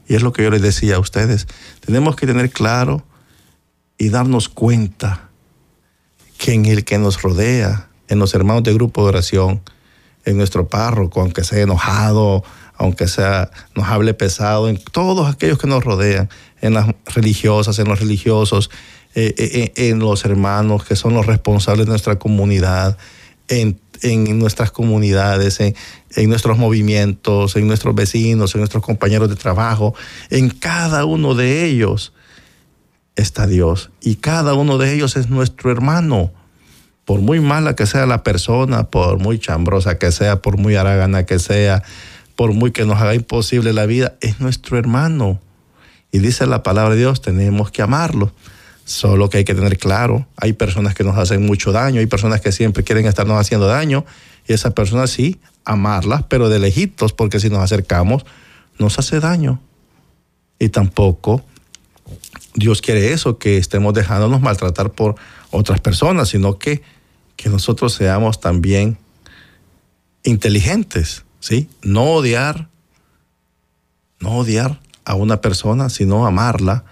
Y 0.08 0.16
es 0.16 0.24
lo 0.24 0.34
que 0.34 0.44
yo 0.44 0.50
les 0.50 0.62
decía 0.62 0.96
a 0.96 1.00
ustedes. 1.00 1.48
Tenemos 1.86 2.16
que 2.16 2.26
tener 2.26 2.50
claro 2.50 3.04
y 3.98 4.10
darnos 4.10 4.50
cuenta 4.50 5.30
que 6.38 6.54
en 6.54 6.66
el 6.66 6.86
que 6.86 6.98
nos 6.98 7.22
rodea, 7.22 7.90
en 8.08 8.18
los 8.18 8.34
hermanos 8.34 8.64
de 8.64 8.74
grupo 8.74 9.04
de 9.04 9.10
oración, 9.10 9.62
en 10.26 10.38
nuestro 10.38 10.68
párroco, 10.68 11.22
aunque 11.22 11.44
sea 11.44 11.62
enojado, 11.62 12.44
aunque 12.76 13.08
sea 13.08 13.52
nos 13.76 13.88
hable 13.88 14.14
pesado, 14.14 14.70
en 14.70 14.82
todos 14.82 15.32
aquellos 15.32 15.60
que 15.60 15.68
nos 15.68 15.84
rodean, 15.84 16.30
en 16.62 16.74
las 16.74 16.88
religiosas, 17.06 17.78
en 17.78 17.88
los 17.88 18.00
religiosos, 18.00 18.72
eh, 19.16 19.34
eh, 19.38 19.72
eh, 19.76 19.90
en 19.90 20.00
los 20.00 20.24
hermanos 20.24 20.86
que 20.86 20.96
son 20.96 21.16
los 21.16 21.26
responsables 21.26 21.88
de 21.88 21.90
nuestra 21.90 22.20
comunidad, 22.20 22.98
en, 23.48 23.80
nuestras 24.38 24.72
comunidades, 24.72 25.60
en, 25.60 25.76
en, 26.16 26.30
nuestros 26.30 26.60
movimientos, 26.60 27.56
en 27.56 27.68
nuestros 27.68 27.96
vecinos, 27.96 28.54
en 28.54 28.62
nuestros 28.62 28.84
compañeros 28.84 29.28
de 29.30 29.36
trabajo, 29.36 29.96
en 30.30 30.50
cada 30.50 31.06
uno 31.06 31.34
de 31.34 31.66
ellos 31.66 32.14
está 33.16 33.48
Dios 33.48 33.90
y 34.00 34.16
cada 34.16 34.54
uno 34.54 34.78
de 34.78 34.94
ellos 34.94 35.16
es 35.16 35.30
nuestro 35.30 35.72
hermano. 35.72 36.32
Por 37.04 37.22
muy 37.22 37.40
mala 37.40 37.76
que 37.76 37.88
sea 37.88 38.06
la 38.06 38.22
persona, 38.22 38.92
por 38.92 39.18
muy 39.18 39.40
chambrosa 39.40 39.98
que 39.98 40.12
sea, 40.12 40.44
por 40.44 40.58
muy 40.58 40.76
aragana 40.76 41.26
que 41.26 41.40
sea, 41.40 41.82
por 42.36 42.54
muy 42.54 42.72
que 42.72 42.86
nos 42.86 43.02
haga 43.02 43.16
imposible 43.16 43.74
la 43.74 43.88
vida, 43.88 44.16
es 44.22 44.40
nuestro 44.40 44.78
hermano. 44.78 45.40
Y 46.12 46.20
dice 46.20 46.46
la 46.46 46.62
palabra 46.62 46.94
de 46.94 47.02
Dios, 47.02 47.22
tenemos 47.22 47.72
que 47.72 47.82
amarlo. 47.82 48.32
Solo 48.90 49.30
que 49.30 49.38
hay 49.38 49.44
que 49.44 49.54
tener 49.54 49.78
claro, 49.78 50.28
hay 50.36 50.54
personas 50.54 50.96
que 50.96 51.04
nos 51.04 51.18
hacen 51.18 51.46
mucho 51.46 51.72
daño, 51.72 52.00
hay 52.00 52.08
personas 52.08 52.42
que 52.42 52.52
siempre 52.52 52.84
quieren 52.84 53.06
estarnos 53.06 53.40
haciendo 53.40 53.68
daño, 53.68 54.04
y 54.48 54.54
esas 54.54 54.74
personas 54.74 55.12
sí, 55.12 55.40
amarlas, 55.64 56.24
pero 56.24 56.50
de 56.50 56.58
lejitos, 56.58 57.14
porque 57.14 57.40
si 57.40 57.50
nos 57.50 57.60
acercamos, 57.60 58.26
nos 58.80 58.98
hace 58.98 59.20
daño. 59.20 59.62
Y 60.58 60.70
tampoco 60.70 61.44
Dios 62.56 62.82
quiere 62.82 63.14
eso, 63.14 63.38
que 63.38 63.58
estemos 63.58 63.94
dejándonos 63.94 64.42
maltratar 64.42 64.92
por 64.92 65.16
otras 65.52 65.80
personas, 65.82 66.30
sino 66.30 66.58
que, 66.58 66.82
que 67.36 67.50
nosotros 67.50 67.94
seamos 67.94 68.40
también 68.40 68.98
inteligentes 70.24 71.24
¿sí? 71.40 71.70
No 71.82 72.04
odiar, 72.12 72.70
no 74.20 74.38
odiar 74.38 74.80
a 75.06 75.16
una 75.16 75.42
persona, 75.42 75.90
sino 75.90 76.26
amarla. 76.26 76.84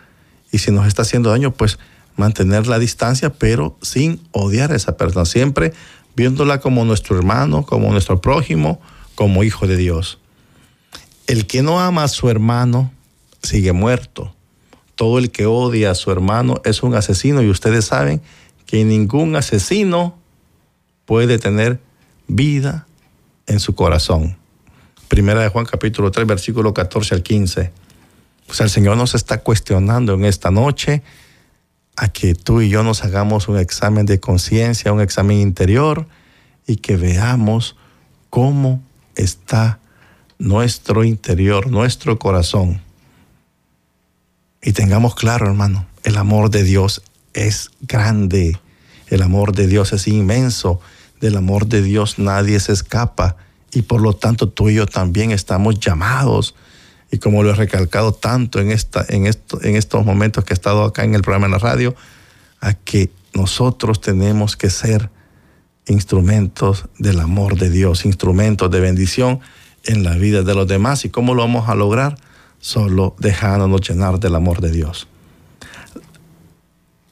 Y 0.51 0.60
si 0.60 0.71
nos 0.71 0.88
está 0.88 1.01
haciendo 1.01 1.29
daño, 1.29 1.53
pues 1.53 1.77
mantener 2.15 2.67
la 2.67 2.79
distancia, 2.79 3.31
pero 3.33 3.77
sin 3.81 4.21
odiar 4.31 4.71
a 4.71 4.75
esa 4.75 4.97
persona. 4.97 5.25
Siempre 5.25 5.73
viéndola 6.15 6.60
como 6.60 6.83
nuestro 6.83 7.15
hermano, 7.17 7.63
como 7.63 7.91
nuestro 7.91 8.19
prójimo, 8.19 8.81
como 9.15 9.43
hijo 9.43 9.67
de 9.67 9.77
Dios. 9.77 10.19
El 11.27 11.45
que 11.45 11.62
no 11.62 11.79
ama 11.79 12.03
a 12.03 12.07
su 12.07 12.29
hermano 12.29 12.91
sigue 13.43 13.71
muerto. 13.71 14.33
Todo 14.95 15.19
el 15.19 15.29
que 15.29 15.45
odia 15.45 15.91
a 15.91 15.95
su 15.95 16.12
hermano 16.12 16.60
es 16.65 16.81
un 16.81 16.95
asesino 16.95 17.43
y 17.43 17.49
ustedes 17.49 17.86
saben 17.86 18.21
que 18.65 18.83
ningún 18.83 19.36
asesino 19.36 20.17
puede 21.05 21.38
tener 21.38 21.79
vida 22.27 22.88
en 23.45 23.60
su 23.60 23.75
corazón. 23.75 24.38
Primera 25.07 25.41
de 25.41 25.49
Juan 25.49 25.65
capítulo 25.65 26.12
3 26.12 26.27
versículo 26.27 26.73
14 26.73 27.15
al 27.15 27.23
15. 27.23 27.71
Sea, 28.49 28.65
el 28.65 28.69
Señor 28.69 28.97
nos 28.97 29.15
está 29.15 29.39
cuestionando 29.39 30.13
en 30.13 30.25
esta 30.25 30.51
noche 30.51 31.03
a 31.95 32.07
que 32.07 32.36
tú 32.36 32.62
y 32.62 32.69
yo 32.69 32.83
nos 32.83 33.03
hagamos 33.03 33.47
un 33.47 33.57
examen 33.57 34.05
de 34.05 34.19
conciencia, 34.19 34.93
un 34.93 35.01
examen 35.01 35.38
interior 35.38 36.07
y 36.65 36.77
que 36.77 36.95
veamos 36.95 37.75
cómo 38.29 38.81
está 39.15 39.79
nuestro 40.38 41.03
interior, 41.03 41.69
nuestro 41.71 42.19
corazón. 42.19 42.81
Y 44.62 44.73
tengamos 44.73 45.15
claro, 45.15 45.47
hermano, 45.47 45.88
el 46.03 46.17
amor 46.17 46.49
de 46.49 46.63
Dios 46.63 47.01
es 47.33 47.71
grande, 47.81 48.60
el 49.07 49.21
amor 49.21 49.53
de 49.53 49.67
Dios 49.67 49.93
es 49.93 50.07
inmenso, 50.07 50.79
del 51.19 51.38
amor 51.38 51.67
de 51.67 51.81
Dios 51.81 52.19
nadie 52.19 52.60
se 52.60 52.73
escapa 52.73 53.38
y 53.71 53.83
por 53.83 54.01
lo 54.01 54.13
tanto 54.13 54.49
tú 54.49 54.69
y 54.69 54.75
yo 54.75 54.86
también 54.86 55.31
estamos 55.31 55.79
llamados. 55.79 56.55
Y 57.11 57.19
como 57.19 57.43
lo 57.43 57.51
he 57.51 57.55
recalcado 57.55 58.13
tanto 58.13 58.59
en, 58.59 58.71
esta, 58.71 59.05
en, 59.07 59.27
esto, 59.27 59.63
en 59.63 59.75
estos 59.75 60.05
momentos 60.05 60.43
que 60.43 60.53
he 60.53 60.55
estado 60.55 60.83
acá 60.83 61.03
en 61.03 61.15
el 61.15 61.21
programa 61.21 61.45
en 61.45 61.53
la 61.53 61.59
radio, 61.59 61.95
a 62.59 62.73
que 62.73 63.09
nosotros 63.33 64.01
tenemos 64.01 64.57
que 64.57 64.69
ser 64.69 65.09
instrumentos 65.87 66.85
del 66.97 67.19
amor 67.19 67.57
de 67.57 67.69
Dios, 67.69 68.05
instrumentos 68.05 68.69
de 68.69 68.79
bendición 68.79 69.39
en 69.85 70.03
la 70.03 70.15
vida 70.15 70.43
de 70.43 70.53
los 70.53 70.67
demás. 70.67 71.05
¿Y 71.05 71.09
cómo 71.09 71.33
lo 71.33 71.43
vamos 71.43 71.69
a 71.69 71.75
lograr? 71.75 72.17
Solo 72.59 73.15
dejándonos 73.19 73.87
llenar 73.87 74.19
del 74.19 74.35
amor 74.35 74.59
de 74.59 74.71
Dios. 74.71 75.07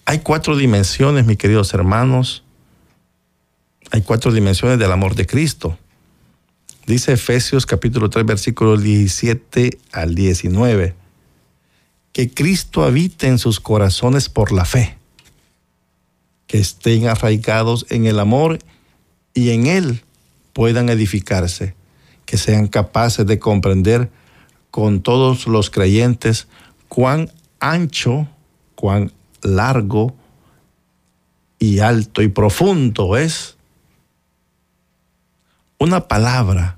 Hay 0.05 0.19
cuatro 0.19 0.55
dimensiones, 0.55 1.25
mis 1.25 1.37
queridos 1.37 1.73
hermanos. 1.73 2.43
Hay 3.91 4.01
cuatro 4.01 4.31
dimensiones 4.31 4.77
del 4.77 4.91
amor 4.91 5.15
de 5.15 5.25
Cristo. 5.25 5.77
Dice 6.85 7.13
Efesios 7.13 7.65
capítulo 7.65 8.11
3, 8.11 8.27
versículos 8.27 8.83
17 8.83 9.79
al 9.91 10.13
19, 10.13 10.93
que 12.13 12.29
Cristo 12.29 12.83
habite 12.83 13.25
en 13.25 13.39
sus 13.39 13.59
corazones 13.59 14.29
por 14.29 14.51
la 14.51 14.65
fe, 14.65 14.95
que 16.45 16.59
estén 16.59 17.07
arraigados 17.07 17.87
en 17.89 18.05
el 18.05 18.19
amor 18.19 18.59
y 19.33 19.49
en 19.49 19.65
Él 19.65 20.03
puedan 20.53 20.89
edificarse, 20.89 21.73
que 22.27 22.37
sean 22.37 22.67
capaces 22.67 23.25
de 23.25 23.39
comprender 23.39 24.11
con 24.69 25.01
todos 25.01 25.47
los 25.47 25.71
creyentes 25.71 26.47
cuán 26.87 27.31
ancho, 27.59 28.27
cuán 28.75 29.11
largo 29.41 30.15
y 31.57 31.79
alto 31.79 32.21
y 32.21 32.27
profundo 32.27 33.17
es 33.17 33.54
una 35.85 36.07
palabra 36.07 36.77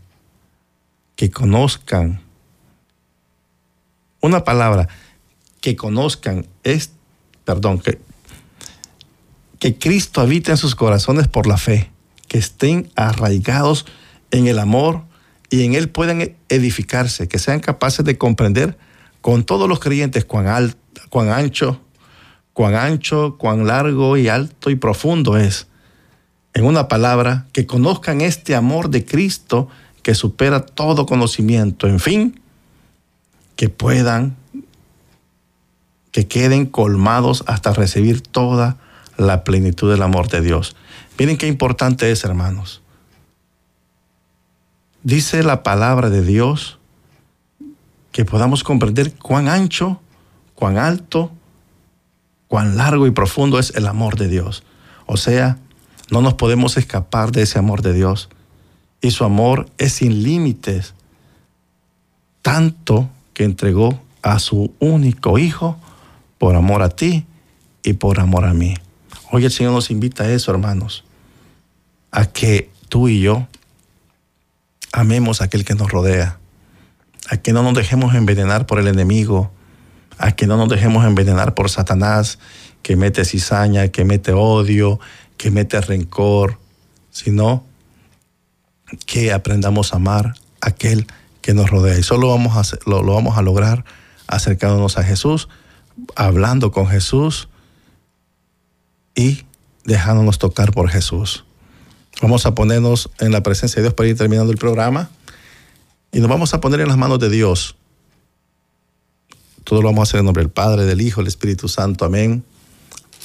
que 1.16 1.32
conozcan, 1.32 2.22
una 4.20 4.44
palabra 4.44 4.90
que 5.62 5.78
conozcan 5.78 6.46
es, 6.64 6.92
perdón, 7.46 7.80
que, 7.80 8.02
que 9.60 9.78
Cristo 9.78 10.20
habita 10.20 10.52
en 10.52 10.58
sus 10.58 10.76
corazones 10.76 11.30
por 11.30 11.48
la 11.48 11.58
fe, 11.58 11.90
que 12.28 12.38
estén 12.38 12.92
arraigados 12.98 13.86
en 14.32 14.48
el 14.48 14.60
amor 14.60 15.06
y 15.50 15.64
en 15.64 15.74
Él 15.74 15.88
puedan 15.88 16.36
edificarse, 16.50 17.30
que 17.30 17.40
sean 17.40 17.62
capaces 17.62 18.04
de 18.04 18.18
comprender 18.18 18.78
con 19.22 19.46
todos 19.46 19.70
los 19.70 19.80
creyentes 19.80 20.26
cuán, 20.26 20.48
alto, 20.48 20.78
cuán 21.10 21.30
ancho, 21.30 21.80
cuán 22.52 22.76
ancho, 22.76 23.38
cuán 23.38 23.68
largo 23.68 24.18
y 24.18 24.28
alto 24.28 24.70
y 24.70 24.76
profundo 24.76 25.38
es 25.38 25.68
en 26.58 26.66
una 26.66 26.88
palabra, 26.88 27.46
que 27.54 27.68
conozcan 27.68 28.20
este 28.20 28.56
amor 28.56 28.90
de 28.90 29.06
Cristo 29.06 29.70
que 30.02 30.16
supera 30.16 30.66
todo 30.66 31.06
conocimiento. 31.06 31.86
En 31.86 32.00
fin, 32.00 32.42
que 33.56 33.70
puedan, 33.70 34.36
que 36.12 36.28
queden 36.28 36.66
colmados 36.66 37.44
hasta 37.46 37.74
recibir 37.74 38.22
toda 38.22 38.78
la 39.18 39.44
plenitud 39.44 39.92
del 39.92 40.02
amor 40.02 40.30
de 40.30 40.42
Dios. 40.42 40.76
Miren 41.20 41.38
qué 41.38 41.46
importante 41.46 42.10
es, 42.10 42.24
hermanos. 42.24 42.82
Dice 45.04 45.44
la 45.44 45.62
palabra 45.62 46.10
de 46.10 46.24
Dios 46.24 46.80
que 48.12 48.26
podamos 48.26 48.64
comprender 48.64 49.14
cuán 49.14 49.48
ancho, 49.48 50.02
cuán 50.56 50.80
alto, 50.80 51.32
cuán 52.48 52.78
largo 52.78 53.06
y 53.06 53.12
profundo 53.12 53.60
es 53.60 53.76
el 53.76 53.86
amor 53.86 54.16
de 54.18 54.28
Dios. 54.28 54.64
O 55.06 55.18
sea, 55.18 55.60
no 56.12 56.22
nos 56.22 56.36
podemos 56.36 56.78
escapar 56.78 57.32
de 57.32 57.44
ese 57.44 57.60
amor 57.60 57.82
de 57.82 57.94
Dios. 57.94 58.30
Y 59.02 59.12
su 59.12 59.24
amor 59.24 59.68
es 59.78 59.94
sin 59.94 60.24
límites, 60.24 60.94
tanto 62.42 63.10
que 63.34 63.44
entregó 63.44 64.02
a 64.22 64.40
su 64.40 64.74
único 64.80 65.38
Hijo 65.38 65.78
por 66.38 66.56
amor 66.56 66.82
a 66.82 66.90
ti 66.90 67.26
y 67.84 67.94
por 67.94 68.20
amor 68.20 68.46
a 68.46 68.54
mí. 68.54 68.76
Hoy 69.32 69.46
el 69.46 69.52
Señor 69.52 69.74
nos 69.74 69.92
invita 69.92 70.24
a 70.24 70.32
eso, 70.32 70.52
hermanos, 70.52 71.04
a 72.12 72.26
que 72.26 72.72
tú 72.90 73.08
y 73.08 73.22
yo 73.22 73.48
amemos 74.92 75.42
a 75.42 75.46
aquel 75.46 75.66
que 75.66 75.76
nos 75.76 75.92
rodea, 75.92 76.40
a 77.30 77.38
que 77.38 77.54
no 77.54 77.62
nos 77.64 77.74
dejemos 77.74 78.16
envenenar 78.16 78.66
por 78.66 78.80
el 78.80 78.88
enemigo, 78.88 79.52
a 80.18 80.32
que 80.32 80.48
no 80.48 80.58
nos 80.58 80.70
dejemos 80.70 81.06
envenenar 81.06 81.54
por 81.54 81.70
Satanás, 81.70 82.40
que 82.82 82.96
mete 82.96 83.26
cizaña, 83.26 83.90
que 83.90 84.06
mete 84.06 84.32
odio, 84.32 85.00
que 85.38 85.52
mete 85.52 85.80
rencor, 85.82 86.60
sino 87.12 87.64
que 89.06 89.32
aprendamos 89.32 89.94
a 89.94 89.98
amar 89.98 90.34
a 90.62 90.70
aquel 90.70 91.08
que 91.42 91.54
nos 91.54 91.70
rodea. 91.70 91.98
Y 91.98 92.04
solo 92.04 92.30
vamos 92.30 92.56
a, 92.58 92.78
lo, 92.86 93.04
lo 93.04 93.14
vamos 93.14 93.38
a 93.38 93.42
lograr 93.42 93.86
acercándonos 94.28 94.98
a 94.98 95.04
Jesús, 95.04 95.48
hablando 96.16 96.72
con 96.72 96.88
Jesús 96.88 97.48
y 99.16 99.46
dejándonos 99.84 100.38
tocar 100.38 100.72
por 100.72 100.90
Jesús. 100.90 101.46
Vamos 102.22 102.46
a 102.46 102.56
ponernos 102.56 103.10
en 103.20 103.32
la 103.32 103.44
presencia 103.44 103.78
de 103.78 103.84
Dios 103.84 103.94
para 103.94 104.10
ir 104.10 104.18
terminando 104.18 104.52
el 104.52 104.58
programa 104.58 105.10
y 106.12 106.20
nos 106.20 106.30
vamos 106.30 106.54
a 106.54 106.62
poner 106.62 106.82
en 106.82 106.88
las 106.88 106.98
manos 106.98 107.20
de 107.20 107.30
Dios. 107.30 107.76
Todo 109.64 109.82
lo 109.82 109.90
vamos 109.90 110.02
a 110.02 110.04
hacer 110.04 110.20
en 110.20 110.26
nombre 110.26 110.44
del 110.44 110.52
Padre, 110.52 110.86
del 110.86 111.02
Hijo, 111.02 111.22
del 111.22 111.28
Espíritu 111.28 111.68
Santo. 111.68 112.06
Amén. 112.06 112.44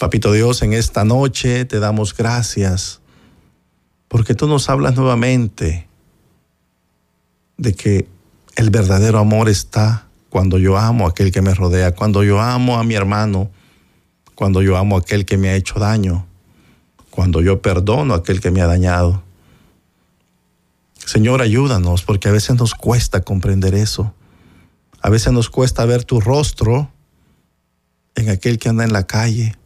Papito 0.03 0.33
Dios, 0.33 0.63
en 0.63 0.73
esta 0.73 1.05
noche 1.05 1.65
te 1.65 1.79
damos 1.79 2.13
gracias 2.13 3.01
porque 4.09 4.35
tú 4.35 4.49
nos 4.49 4.69
hablas 4.69 4.97
nuevamente 4.97 5.87
de 7.57 7.75
que 7.75 8.09
el 8.57 8.71
verdadero 8.71 9.21
amor 9.21 9.49
está 9.49 10.09
cuando 10.29 10.59
yo 10.59 10.77
amo 10.77 11.07
a 11.07 11.11
aquel 11.11 11.31
que 11.31 11.41
me 11.41 11.55
rodea, 11.55 11.95
cuando 11.95 12.25
yo 12.25 12.41
amo 12.41 12.81
a 12.81 12.83
mi 12.83 12.95
hermano, 12.95 13.53
cuando 14.35 14.61
yo 14.61 14.77
amo 14.77 14.97
a 14.97 14.99
aquel 14.99 15.25
que 15.25 15.39
me 15.39 15.51
ha 15.51 15.55
hecho 15.55 15.79
daño, 15.79 16.27
cuando 17.11 17.41
yo 17.41 17.63
perdono 17.63 18.15
a 18.15 18.17
aquel 18.17 18.41
que 18.41 18.51
me 18.51 18.61
ha 18.61 18.67
dañado. 18.67 19.23
Señor, 20.97 21.43
ayúdanos 21.43 22.03
porque 22.03 22.27
a 22.27 22.33
veces 22.33 22.57
nos 22.57 22.75
cuesta 22.75 23.21
comprender 23.21 23.77
eso. 23.77 24.13
A 25.01 25.11
veces 25.11 25.33
nos 25.33 25.49
cuesta 25.49 25.85
ver 25.85 26.03
tu 26.03 26.19
rostro 26.19 26.91
en 28.17 28.31
aquel 28.31 28.59
que 28.59 28.69
anda 28.69 28.83
en 28.83 28.93
la 28.93 29.07
calle 29.07 29.62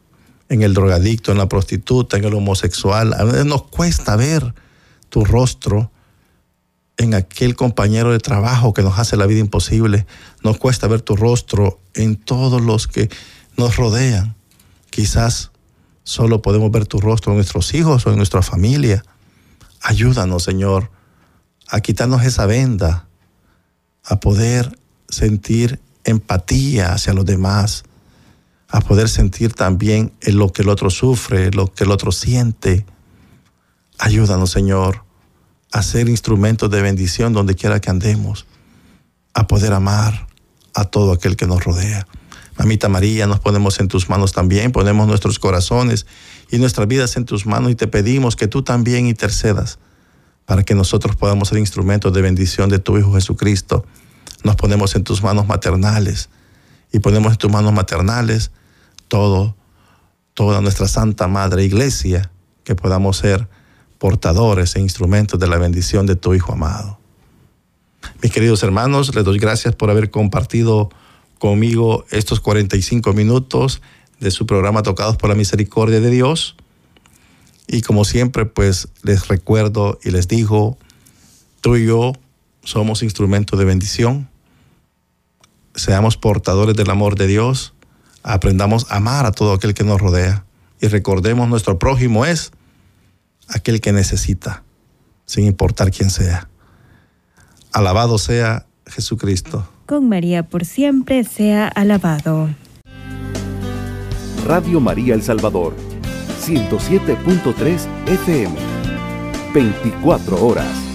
en 0.49 0.63
el 0.63 0.75
drogadicto, 0.75 1.33
en 1.33 1.39
la 1.39 1.49
prostituta, 1.49 2.17
en 2.17 2.25
el 2.25 2.35
homosexual. 2.35 3.15
A 3.15 3.25
veces 3.25 3.47
nos 3.47 3.63
cuesta 3.65 4.17
ver 4.17 4.55
tu 5.09 5.25
rostro 5.25 5.91
en 6.97 7.15
aquel 7.15 7.57
compañero 7.57 8.13
de 8.13 8.19
trabajo 8.19 8.73
que 8.73 8.83
nos 8.83 8.99
hace 8.99 9.17
la 9.17 9.27
vida 9.27 9.41
imposible. 9.41 10.07
Nos 10.43 10.59
cuesta 10.59 10.89
ver 10.89 11.03
tu 11.03 11.17
rostro 11.17 11.81
en 11.95 12.17
todos 12.17 12.63
los 12.63 12.87
que 12.87 13.11
nos 13.57 13.77
rodean. 13.77 14.35
Quizás 14.91 15.51
solo 16.05 16.41
podemos 16.43 16.71
ver 16.71 16.87
tu 16.87 17.01
rostro 17.01 17.33
en 17.33 17.39
nuestros 17.39 17.75
hijos 17.75 18.07
o 18.07 18.11
en 18.11 18.17
nuestra 18.17 18.43
familia. 18.43 19.05
Ayúdanos, 19.83 20.45
Señor, 20.45 20.91
a 21.69 21.81
quitarnos 21.81 22.25
esa 22.25 22.47
venda, 22.47 23.09
a 24.05 24.21
poder 24.21 24.79
sentir 25.09 25.81
empatía 26.05 26.93
hacia 26.93 27.13
los 27.13 27.27
demás, 27.27 27.85
a 28.69 28.81
poder 28.81 29.09
sentir 29.09 29.53
también 29.53 30.13
lo 30.23 30.53
que 30.53 30.63
el 30.63 30.69
otro 30.69 30.91
sufre, 30.91 31.51
lo 31.53 31.73
que 31.73 31.85
el 31.85 31.91
otro 31.91 32.13
siente. 32.13 32.85
Ayúdanos, 33.99 34.51
Señor, 34.51 35.05
a 35.73 35.83
ser 35.83 36.09
instrumentos 36.09 36.71
de 36.71 36.83
bendición 36.83 37.33
donde 37.33 37.55
quiera 37.55 37.81
que 37.81 37.91
andemos, 37.91 38.47
a 39.35 39.47
poder 39.47 39.73
amar 39.73 40.27
a 40.75 40.85
todo 40.85 41.13
aquel 41.13 41.37
que 41.37 41.47
nos 41.47 41.65
rodea. 41.65 42.07
Mamita 42.59 42.89
María, 42.89 43.27
nos 43.27 43.41
ponemos 43.41 43.79
en 43.81 43.89
tus 43.89 44.09
manos 44.09 44.33
también, 44.33 44.73
ponemos 44.73 45.07
nuestros 45.07 45.39
corazones 45.39 46.07
y 46.51 46.59
nuestras 46.59 46.89
vidas 46.89 47.17
en 47.17 47.25
tus 47.25 47.47
manos 47.47 47.71
y 47.71 47.75
te 47.75 47.87
pedimos 47.87 48.35
que 48.35 48.49
tú 48.49 48.63
también 48.63 49.07
intercedas 49.07 49.79
para 50.47 50.63
que 50.63 50.75
nosotros 50.75 51.17
podamos 51.17 51.49
ser 51.49 51.59
instrumentos 51.59 52.13
de 52.13 52.23
bendición 52.23 52.71
de 52.71 52.79
tu 52.79 52.97
Hijo 52.97 53.15
Jesucristo. 53.15 53.85
Nos 54.43 54.57
ponemos 54.57 54.95
en 54.95 55.05
tus 55.05 55.23
manos 55.23 55.47
maternales 55.47 56.31
y 56.93 57.01
ponemos 57.01 57.33
en 57.33 57.39
tus 57.39 57.51
manos 57.51 57.73
maternales 57.73 58.51
todo, 59.09 59.57
toda 60.35 60.61
nuestra 60.61 60.89
Santa 60.89 61.29
Madre 61.29 61.65
Iglesia, 61.65 62.31
que 62.65 62.75
podamos 62.75 63.19
ser 63.19 63.49
portadores 63.99 64.77
e 64.77 64.81
instrumentos 64.81 65.39
de 65.41 65.47
la 65.47 65.59
bendición 65.59 66.07
de 66.07 66.17
tu 66.17 66.35
Hijo 66.35 66.53
amado. 66.53 66.99
Mis 68.23 68.33
queridos 68.33 68.63
hermanos, 68.63 69.15
les 69.15 69.25
doy 69.25 69.39
gracias 69.39 69.75
por 69.75 69.91
haber 69.91 70.11
compartido 70.11 70.91
conmigo 71.39 72.05
estos 72.11 72.41
45 72.41 73.13
minutos 73.13 73.83
de 74.21 74.31
su 74.31 74.47
programa 74.47 74.83
Tocados 74.83 75.17
por 75.17 75.29
la 75.29 75.35
Misericordia 75.35 76.01
de 76.01 76.11
Dios. 76.11 76.57
Y 77.69 77.83
como 77.83 78.05
siempre, 78.05 78.47
pues 78.47 78.89
les 79.03 79.29
recuerdo 79.29 79.99
y 80.03 80.11
les 80.11 80.29
digo, 80.29 80.79
tú 81.61 81.77
y 81.77 81.87
yo 81.87 82.13
somos 82.63 83.03
instrumentos 83.03 83.59
de 83.59 83.65
bendición. 83.65 84.29
Seamos 85.77 86.17
portadores 86.17 86.75
del 86.75 86.91
amor 86.91 87.17
de 87.17 87.27
Dios. 87.27 87.75
Aprendamos 88.23 88.91
a 88.91 88.97
amar 88.97 89.27
a 89.27 89.33
todo 89.33 89.53
aquel 89.53 89.75
que 89.75 89.85
nos 89.85 90.01
rodea. 90.01 90.45
Y 90.81 90.89
recordemos, 90.89 91.49
nuestro 91.49 91.79
prójimo 91.79 92.27
es 92.27 92.51
aquel 93.49 93.81
que 93.81 93.93
necesita, 93.93 94.65
sin 95.27 95.47
importar 95.47 95.91
quién 95.91 96.11
sea. 96.11 96.49
Alabado 97.73 98.19
sea 98.19 98.67
Jesucristo. 98.87 99.69
Con 99.87 100.09
María 100.09 100.43
por 100.43 100.65
siempre 100.65 101.25
sea 101.25 101.69
alabado. 101.69 102.49
Radio 104.47 104.81
María 104.81 105.15
El 105.15 105.23
Salvador 105.23 105.75
107.3 106.47 107.87
FM. 108.07 108.55
24 109.53 110.47
horas. 110.47 110.86